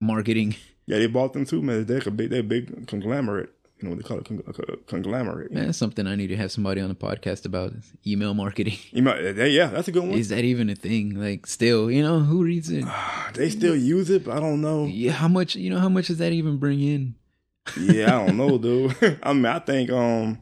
marketing. 0.00 0.56
Yeah, 0.90 1.00
they 1.00 1.06
bought 1.06 1.34
them 1.34 1.44
too, 1.44 1.60
man. 1.60 1.84
They're 1.84 2.00
a 2.06 2.10
big, 2.10 2.30
they're 2.30 2.40
a 2.40 2.42
big 2.42 2.86
conglomerate. 2.86 3.50
You 3.78 3.84
know 3.90 3.94
what 3.94 4.02
they 4.02 4.08
call 4.08 4.20
it, 4.20 4.24
con- 4.24 4.42
a 4.46 4.76
conglomerate. 4.86 5.52
Man, 5.52 5.66
that's 5.66 5.76
something 5.76 6.06
I 6.06 6.14
need 6.16 6.28
to 6.28 6.36
have 6.36 6.50
somebody 6.50 6.80
on 6.80 6.88
the 6.88 6.94
podcast 6.94 7.44
about. 7.44 7.74
Email 8.06 8.32
marketing. 8.32 8.78
They- 8.94 9.50
yeah, 9.50 9.66
that's 9.66 9.88
a 9.88 9.92
good 9.92 10.04
one. 10.04 10.12
Is 10.12 10.30
that 10.30 10.44
even 10.44 10.70
a 10.70 10.74
thing? 10.74 11.10
Like, 11.20 11.46
still, 11.46 11.90
you 11.90 12.02
know, 12.02 12.20
who 12.20 12.42
reads 12.42 12.70
it? 12.70 12.86
they 13.34 13.50
still 13.50 13.76
use 13.76 14.08
it, 14.08 14.24
but 14.24 14.38
I 14.38 14.40
don't 14.40 14.62
know. 14.62 14.86
Yeah, 14.86 15.12
how 15.12 15.28
much? 15.28 15.56
You 15.56 15.68
know, 15.68 15.78
how 15.78 15.90
much 15.90 16.06
does 16.06 16.16
that 16.18 16.32
even 16.32 16.56
bring 16.56 16.80
in? 16.80 17.14
yeah, 17.78 18.18
I 18.18 18.26
don't 18.26 18.38
know, 18.38 18.56
dude. 18.56 19.18
I 19.22 19.34
mean, 19.34 19.44
I 19.44 19.58
think 19.58 19.90
um, 19.90 20.38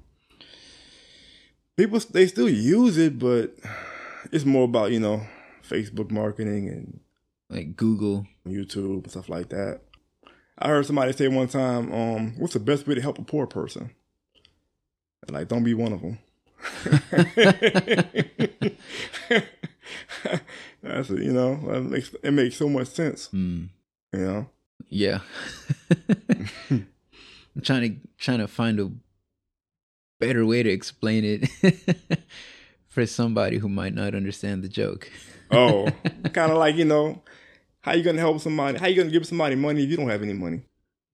people 1.77 2.01
they 2.11 2.27
still 2.27 2.49
use 2.49 2.97
it, 2.99 3.19
but 3.19 3.55
it's 4.33 4.45
more 4.45 4.65
about 4.65 4.91
you 4.93 5.01
know 5.01 5.27
Facebook 5.69 6.11
marketing 6.11 6.69
and 6.69 7.01
Like 7.51 7.77
Google. 7.77 8.27
YouTube 8.47 9.03
and 9.03 9.11
stuff 9.11 9.29
like 9.29 9.49
that. 9.51 9.81
I 10.59 10.69
heard 10.69 10.87
somebody 10.87 11.13
say 11.13 11.29
one 11.29 11.49
time, 11.49 11.93
um, 11.93 12.35
"What's 12.39 12.55
the 12.55 12.61
best 12.61 12.87
way 12.87 12.95
to 12.95 13.01
help 13.03 13.19
a 13.19 13.23
poor 13.25 13.47
person?" 13.47 13.91
And 15.27 15.33
like, 15.37 15.49
don't 15.49 15.65
be 15.65 15.75
one 15.75 15.93
of 15.93 16.01
them. 16.03 16.19
That's 20.83 21.11
it, 21.11 21.23
you 21.23 21.33
know, 21.33 21.59
it 21.73 21.81
makes 21.85 22.15
it 22.23 22.31
makes 22.33 22.57
so 22.57 22.69
much 22.69 22.89
sense. 22.89 23.29
Mm, 23.35 23.69
You 24.13 24.19
know, 24.21 24.47
yeah. 24.89 25.21
I'm 26.71 27.63
trying 27.63 27.83
to 28.01 28.09
trying 28.19 28.39
to 28.39 28.49
find 28.49 28.79
a 28.81 28.91
better 30.19 30.45
way 30.47 30.63
to 30.63 30.71
explain 30.71 31.25
it 31.25 31.49
for 32.89 33.07
somebody 33.07 33.59
who 33.59 33.69
might 33.69 33.95
not 33.95 34.15
understand 34.15 34.63
the 34.63 34.69
joke. 34.69 35.11
oh, 35.51 35.89
kind 36.33 36.51
of 36.53 36.59
like 36.59 36.77
you 36.77 36.85
know, 36.85 37.23
how 37.81 37.93
you 37.93 38.03
gonna 38.03 38.21
help 38.21 38.41
somebody? 38.41 38.79
How 38.79 38.87
you 38.87 38.97
gonna 38.97 39.11
give 39.11 39.27
somebody 39.27 39.55
money 39.55 39.85
if 39.85 39.91
you 39.91 39.97
don't 39.97 40.09
have 40.09 40.23
any 40.23 40.33
money? 40.33 40.63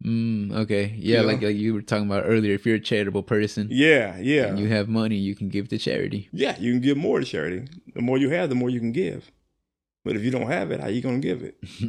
Mm, 0.04 0.52
okay. 0.52 0.94
Yeah, 0.96 1.20
Yeah. 1.20 1.26
like 1.26 1.42
like 1.42 1.56
you 1.56 1.74
were 1.74 1.82
talking 1.82 2.06
about 2.06 2.24
earlier. 2.26 2.54
If 2.54 2.66
you're 2.66 2.76
a 2.76 2.80
charitable 2.80 3.22
person 3.22 3.68
Yeah, 3.70 4.18
yeah, 4.18 4.46
and 4.48 4.58
you 4.58 4.66
have 4.68 4.88
money, 4.88 5.16
you 5.16 5.34
can 5.36 5.48
give 5.48 5.68
to 5.68 5.78
charity. 5.78 6.28
yeah. 6.32 6.56
You 6.58 6.72
can 6.72 6.80
give 6.80 6.96
more 6.96 7.20
to 7.20 7.24
charity. 7.24 7.66
The 7.94 8.02
more 8.02 8.18
you 8.18 8.30
have, 8.30 8.48
the 8.48 8.54
more 8.56 8.70
you 8.70 8.80
can 8.80 8.92
give. 8.92 9.30
But 10.04 10.16
if 10.16 10.24
you 10.24 10.32
don't 10.32 10.48
have 10.48 10.72
it, 10.72 10.80
how 10.80 10.88
you 10.88 11.00
gonna 11.00 11.20
give 11.20 11.42
it? 11.42 11.56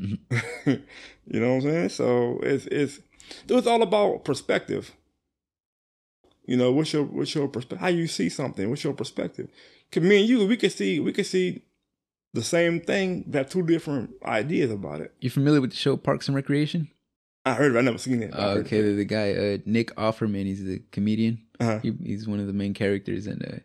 you 1.26 1.39
know 1.39 1.56
what 1.56 1.56
I'm 1.56 1.62
saying? 1.62 1.89
So 1.89 2.39
it's 2.43 2.67
it's 2.67 2.99
it's 3.49 3.65
all 3.67 3.82
about 3.82 4.23
perspective. 4.26 4.91
You 6.45 6.58
know, 6.58 6.71
what's 6.71 6.93
your 6.93 7.03
what's 7.03 7.34
your 7.34 7.47
perspective? 7.47 7.79
How 7.79 7.88
you 7.88 8.08
see 8.08 8.29
something? 8.29 8.69
What's 8.69 8.84
your 8.84 8.93
perspective? 8.93 9.49
Cause 9.91 10.03
me 10.03 10.21
and 10.21 10.29
you, 10.29 10.45
we 10.45 10.58
can 10.58 10.69
see 10.69 10.99
we 10.99 11.13
can 11.13 11.23
see 11.23 11.63
the 12.34 12.43
same 12.43 12.82
thing, 12.82 13.23
but 13.27 13.38
have 13.38 13.49
two 13.49 13.63
different 13.63 14.12
ideas 14.25 14.71
about 14.71 15.01
it. 15.01 15.13
you 15.19 15.29
familiar 15.29 15.62
with 15.62 15.69
the 15.69 15.77
show 15.77 15.95
Parks 15.95 16.27
and 16.27 16.36
Recreation? 16.36 16.89
I 17.45 17.53
heard 17.53 17.75
it. 17.75 17.77
I 17.77 17.82
never 17.82 17.97
seen 17.97 18.23
it. 18.23 18.34
Uh, 18.34 18.56
okay, 18.60 18.82
the, 18.82 18.93
the 18.93 19.06
guy 19.06 19.34
uh, 19.34 19.58
Nick 19.65 19.95
Offerman. 19.95 20.45
He's 20.45 20.63
the 20.63 20.82
comedian. 20.91 21.41
Uh-huh. 21.60 21.79
He, 21.79 21.93
he's 22.03 22.27
one 22.27 22.39
of 22.39 22.47
the 22.47 22.53
main 22.53 22.73
characters, 22.73 23.27
and 23.27 23.45
uh, 23.45 23.60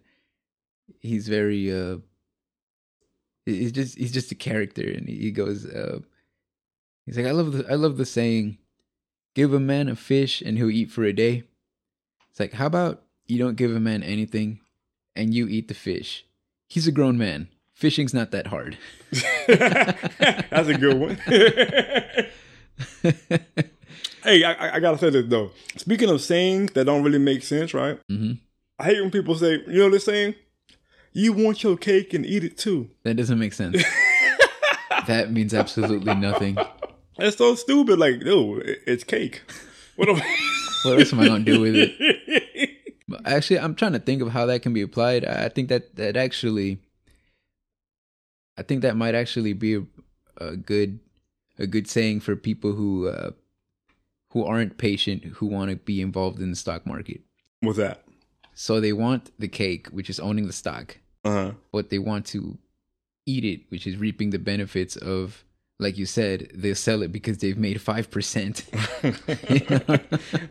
he's 1.00 1.28
very. 1.28 1.72
Uh, 1.72 1.98
he's 3.46 3.72
just 3.72 3.96
he's 3.96 4.12
just 4.12 4.32
a 4.32 4.34
character, 4.34 4.82
and 4.82 5.08
he 5.08 5.30
goes. 5.30 5.64
Uh, 5.64 6.00
he's 7.06 7.16
like, 7.16 7.26
I 7.26 7.30
love 7.30 7.52
the 7.52 7.66
I 7.70 7.74
love 7.74 7.98
the 7.98 8.04
saying, 8.04 8.58
"Give 9.34 9.54
a 9.54 9.60
man 9.60 9.88
a 9.88 9.96
fish, 9.96 10.42
and 10.42 10.58
he'll 10.58 10.70
eat 10.70 10.90
for 10.90 11.04
a 11.04 11.12
day." 11.12 11.44
It's 12.38 12.52
like, 12.52 12.52
how 12.52 12.66
about 12.66 13.02
you 13.26 13.36
don't 13.36 13.56
give 13.56 13.74
a 13.74 13.80
man 13.80 14.04
anything, 14.04 14.60
and 15.16 15.34
you 15.34 15.48
eat 15.48 15.66
the 15.66 15.74
fish? 15.74 16.24
He's 16.68 16.86
a 16.86 16.92
grown 16.92 17.18
man. 17.18 17.48
Fishing's 17.74 18.14
not 18.14 18.30
that 18.30 18.46
hard. 18.46 18.78
That's 19.48 20.68
a 20.68 20.78
good 20.78 20.96
one. 21.00 21.16
hey, 24.22 24.44
I, 24.44 24.76
I- 24.76 24.78
gotta 24.78 24.98
say 24.98 25.10
this 25.10 25.26
though. 25.26 25.50
Speaking 25.78 26.08
of 26.10 26.20
sayings 26.20 26.70
that 26.74 26.84
don't 26.84 27.02
really 27.02 27.18
make 27.18 27.42
sense, 27.42 27.74
right? 27.74 27.98
Mm-hmm. 28.08 28.34
I 28.78 28.84
hate 28.84 29.00
when 29.00 29.10
people 29.10 29.34
say, 29.34 29.54
you 29.66 29.78
know 29.82 29.90
this 29.90 30.04
saying? 30.04 30.36
You 31.12 31.32
want 31.32 31.64
your 31.64 31.76
cake 31.76 32.14
and 32.14 32.24
eat 32.24 32.44
it 32.44 32.56
too. 32.56 32.88
That 33.02 33.16
doesn't 33.16 33.40
make 33.40 33.52
sense. 33.52 33.82
that 35.08 35.32
means 35.32 35.52
absolutely 35.54 36.14
nothing. 36.14 36.56
That's 37.16 37.36
so 37.36 37.56
stupid. 37.56 37.98
Like, 37.98 38.20
no, 38.20 38.58
it- 38.58 38.78
it's 38.86 39.02
cake. 39.02 39.42
What 39.96 40.08
am 40.08 40.22
What 40.84 40.98
else 40.98 41.12
am 41.12 41.20
I 41.20 41.26
gonna 41.26 41.44
do 41.44 41.60
with 41.60 41.74
it? 41.76 42.74
But 43.10 43.26
Actually, 43.26 43.60
I'm 43.60 43.74
trying 43.74 43.92
to 43.94 43.98
think 43.98 44.20
of 44.20 44.28
how 44.32 44.44
that 44.46 44.60
can 44.60 44.74
be 44.74 44.82
applied. 44.82 45.24
I 45.24 45.48
think 45.48 45.70
that 45.70 45.96
that 45.96 46.14
actually, 46.14 46.78
I 48.58 48.62
think 48.62 48.82
that 48.82 48.96
might 48.96 49.14
actually 49.14 49.54
be 49.54 49.76
a, 49.76 49.82
a 50.36 50.56
good, 50.56 51.00
a 51.58 51.66
good 51.66 51.88
saying 51.88 52.20
for 52.20 52.36
people 52.36 52.72
who, 52.72 53.08
uh, 53.08 53.30
who 54.32 54.44
aren't 54.44 54.76
patient, 54.76 55.24
who 55.24 55.46
want 55.46 55.70
to 55.70 55.76
be 55.76 56.02
involved 56.02 56.40
in 56.40 56.50
the 56.50 56.56
stock 56.56 56.86
market. 56.86 57.22
What's 57.60 57.78
that? 57.78 58.04
So 58.54 58.78
they 58.78 58.92
want 58.92 59.30
the 59.38 59.48
cake, 59.48 59.88
which 59.88 60.10
is 60.10 60.20
owning 60.20 60.46
the 60.46 60.52
stock, 60.52 60.98
Uh 61.24 61.30
huh. 61.30 61.52
but 61.72 61.88
they 61.90 61.98
want 61.98 62.26
to 62.26 62.58
eat 63.24 63.44
it, 63.44 63.62
which 63.70 63.86
is 63.86 63.96
reaping 63.96 64.30
the 64.30 64.38
benefits 64.38 64.96
of, 64.96 65.44
like 65.80 65.96
you 65.96 66.06
said, 66.06 66.50
they 66.54 66.74
sell 66.74 67.02
it 67.02 67.12
because 67.12 67.38
they've 67.38 67.56
made 67.58 67.80
five 67.80 68.10
percent. 68.10 68.64
yeah, 69.02 69.10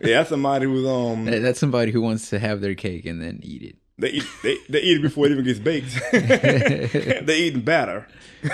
that's 0.02 0.30
somebody 0.30 0.66
who's 0.66 0.86
um 0.88 1.26
That's 1.26 1.60
somebody 1.60 1.92
who 1.92 2.02
wants 2.02 2.30
to 2.30 2.40
have 2.40 2.62
their 2.62 2.76
cake 2.76 3.06
and 3.06 3.22
then 3.22 3.40
eat 3.44 3.62
it. 3.64 3.76
they 3.98 4.10
eat 4.10 4.24
they, 4.44 4.58
they 4.70 4.82
eat 4.82 4.98
it 4.98 5.02
before 5.02 5.26
it 5.28 5.32
even 5.32 5.44
gets 5.44 5.60
baked. 5.60 6.00
they 6.12 7.38
eating 7.40 7.62
batter. 7.62 8.08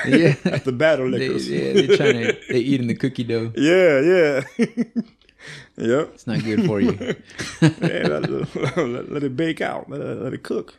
Yeah. 0.07 0.33
That's 0.43 0.63
the 0.63 0.71
batter 0.71 1.09
They, 1.11 1.27
yeah, 1.27 1.73
they're 1.73 1.97
trying 1.97 2.23
to 2.23 2.37
they 2.49 2.59
eating 2.59 2.87
the 2.87 2.95
cookie 2.95 3.23
dough. 3.25 3.51
Yeah, 3.55 3.99
yeah. 3.99 4.43
yep. 5.77 6.11
It's 6.13 6.25
not 6.25 6.41
good 6.43 6.65
for 6.65 6.79
you. 6.81 6.97
Yeah, 7.61 8.07
let, 8.07 8.29
let- 8.77 9.11
let 9.11 9.23
it 9.23 9.35
bake 9.37 9.61
out. 9.61 9.89
Let 9.89 9.99
let 10.01 10.33
it 10.33 10.43
cook. 10.43 10.73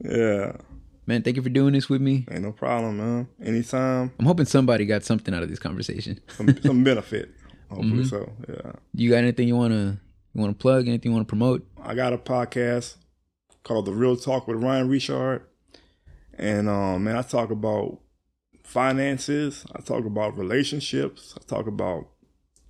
yeah. 0.00 0.52
Man, 1.06 1.22
thank 1.22 1.36
you 1.36 1.42
for 1.42 1.48
doing 1.48 1.72
this 1.72 1.88
with 1.88 2.00
me. 2.00 2.24
Ain't 2.30 2.42
no 2.42 2.52
problem, 2.52 2.98
man. 2.98 3.28
Anytime. 3.42 4.12
I'm 4.18 4.26
hoping 4.26 4.46
somebody 4.46 4.86
got 4.86 5.02
something 5.02 5.34
out 5.34 5.42
of 5.42 5.48
this 5.50 5.58
conversation. 5.58 6.20
Some, 6.36 6.56
some 6.62 6.84
benefit. 6.90 7.30
Hopefully 7.70 8.04
Mm-hmm. 8.04 8.04
so. 8.04 8.32
Yeah. 8.48 8.72
You 8.94 9.10
got 9.10 9.16
anything 9.18 9.48
you 9.48 9.56
wanna 9.56 9.98
you 10.34 10.40
wanna 10.40 10.52
plug? 10.54 10.86
Anything 10.88 11.10
you 11.10 11.14
wanna 11.14 11.24
promote? 11.24 11.66
I 11.82 11.94
got 11.94 12.12
a 12.12 12.18
podcast 12.18 12.96
called 13.64 13.86
The 13.86 13.92
Real 13.92 14.16
Talk 14.16 14.46
with 14.46 14.62
Ryan 14.62 14.88
Richard. 14.88 15.42
And 16.38 16.68
um, 16.68 17.04
man, 17.04 17.16
I 17.16 17.22
talk 17.22 17.50
about 17.50 17.98
finances. 18.62 19.64
I 19.74 19.80
talk 19.80 20.04
about 20.04 20.36
relationships. 20.38 21.34
I 21.36 21.42
talk 21.46 21.66
about 21.66 22.08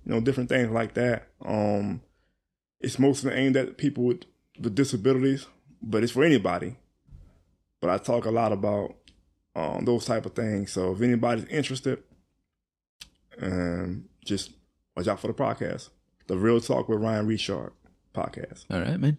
you 0.05 0.13
know 0.13 0.19
different 0.21 0.49
things 0.49 0.69
like 0.71 0.93
that. 0.95 1.27
Um, 1.45 2.01
it's 2.79 2.99
mostly 2.99 3.31
aimed 3.33 3.55
at 3.57 3.77
people 3.77 4.03
with, 4.05 4.23
with 4.59 4.75
disabilities, 4.75 5.45
but 5.81 6.03
it's 6.03 6.11
for 6.11 6.23
anybody. 6.23 6.75
But 7.83 7.89
I 7.89 7.97
talk 7.97 8.23
a 8.23 8.31
lot 8.31 8.53
about 8.53 8.95
um, 9.57 9.83
those 9.83 10.05
type 10.05 10.25
of 10.25 10.33
things. 10.33 10.71
So 10.71 10.93
if 10.93 11.01
anybody's 11.01 11.43
interested, 11.47 12.01
um, 13.41 14.05
just 14.23 14.51
watch 14.95 15.09
out 15.09 15.19
for 15.19 15.27
the 15.27 15.33
podcast, 15.33 15.89
The 16.27 16.37
Real 16.37 16.61
Talk 16.61 16.87
with 16.87 17.01
Ryan 17.01 17.27
Richard 17.27 17.73
podcast. 18.15 18.63
All 18.71 18.79
right, 18.79 18.97
man. 18.97 19.17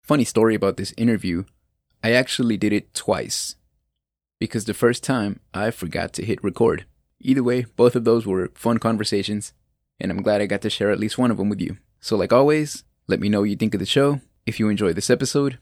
Funny 0.00 0.24
story 0.24 0.54
about 0.54 0.78
this 0.78 0.94
interview. 0.96 1.44
I 2.02 2.12
actually 2.12 2.56
did 2.56 2.72
it 2.72 2.94
twice. 2.94 3.56
Because 4.40 4.64
the 4.64 4.72
first 4.72 5.04
time 5.04 5.40
I 5.52 5.72
forgot 5.72 6.14
to 6.14 6.24
hit 6.24 6.42
record. 6.42 6.86
Either 7.20 7.42
way, 7.42 7.66
both 7.76 7.94
of 7.94 8.04
those 8.04 8.26
were 8.26 8.50
fun 8.54 8.78
conversations, 8.78 9.52
and 10.00 10.10
I'm 10.10 10.22
glad 10.22 10.40
I 10.40 10.46
got 10.46 10.62
to 10.62 10.70
share 10.70 10.90
at 10.90 10.98
least 10.98 11.18
one 11.18 11.30
of 11.30 11.36
them 11.36 11.50
with 11.50 11.60
you. 11.60 11.76
So, 12.00 12.16
like 12.16 12.32
always, 12.32 12.84
let 13.08 13.20
me 13.20 13.28
know 13.28 13.40
what 13.40 13.50
you 13.50 13.56
think 13.56 13.74
of 13.74 13.80
the 13.80 13.84
show. 13.84 14.22
If 14.46 14.58
you 14.58 14.70
enjoy 14.70 14.94
this 14.94 15.10
episode, 15.10 15.58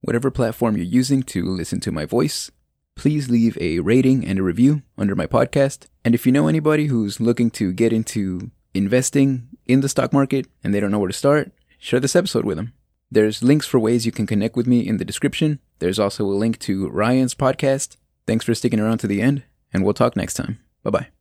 whatever 0.00 0.30
platform 0.30 0.76
you're 0.76 0.86
using 0.86 1.22
to 1.24 1.44
listen 1.44 1.80
to 1.80 1.92
my 1.92 2.04
voice, 2.04 2.50
please 2.94 3.30
leave 3.30 3.56
a 3.60 3.80
rating 3.80 4.26
and 4.26 4.38
a 4.38 4.42
review 4.42 4.82
under 4.96 5.14
my 5.14 5.26
podcast. 5.26 5.86
And 6.04 6.14
if 6.14 6.26
you 6.26 6.32
know 6.32 6.48
anybody 6.48 6.86
who's 6.86 7.20
looking 7.20 7.50
to 7.52 7.72
get 7.72 7.92
into 7.92 8.50
investing 8.74 9.48
in 9.66 9.80
the 9.80 9.88
stock 9.88 10.12
market 10.12 10.46
and 10.62 10.74
they 10.74 10.80
don't 10.80 10.90
know 10.90 10.98
where 10.98 11.08
to 11.08 11.12
start, 11.12 11.52
share 11.78 12.00
this 12.00 12.16
episode 12.16 12.44
with 12.44 12.56
them. 12.56 12.72
There's 13.10 13.42
links 13.42 13.66
for 13.66 13.78
ways 13.78 14.04
you 14.04 14.12
can 14.12 14.26
connect 14.26 14.56
with 14.56 14.66
me 14.66 14.80
in 14.80 14.96
the 14.96 15.04
description. 15.04 15.60
There's 15.78 15.98
also 15.98 16.24
a 16.24 16.34
link 16.34 16.58
to 16.60 16.88
Ryan's 16.88 17.34
podcast. 17.34 17.96
Thanks 18.26 18.44
for 18.44 18.54
sticking 18.54 18.80
around 18.80 18.98
to 18.98 19.06
the 19.06 19.22
end, 19.22 19.44
and 19.72 19.84
we'll 19.84 19.94
talk 19.94 20.16
next 20.16 20.34
time. 20.34 20.58
Bye 20.82 20.90
bye. 20.90 21.15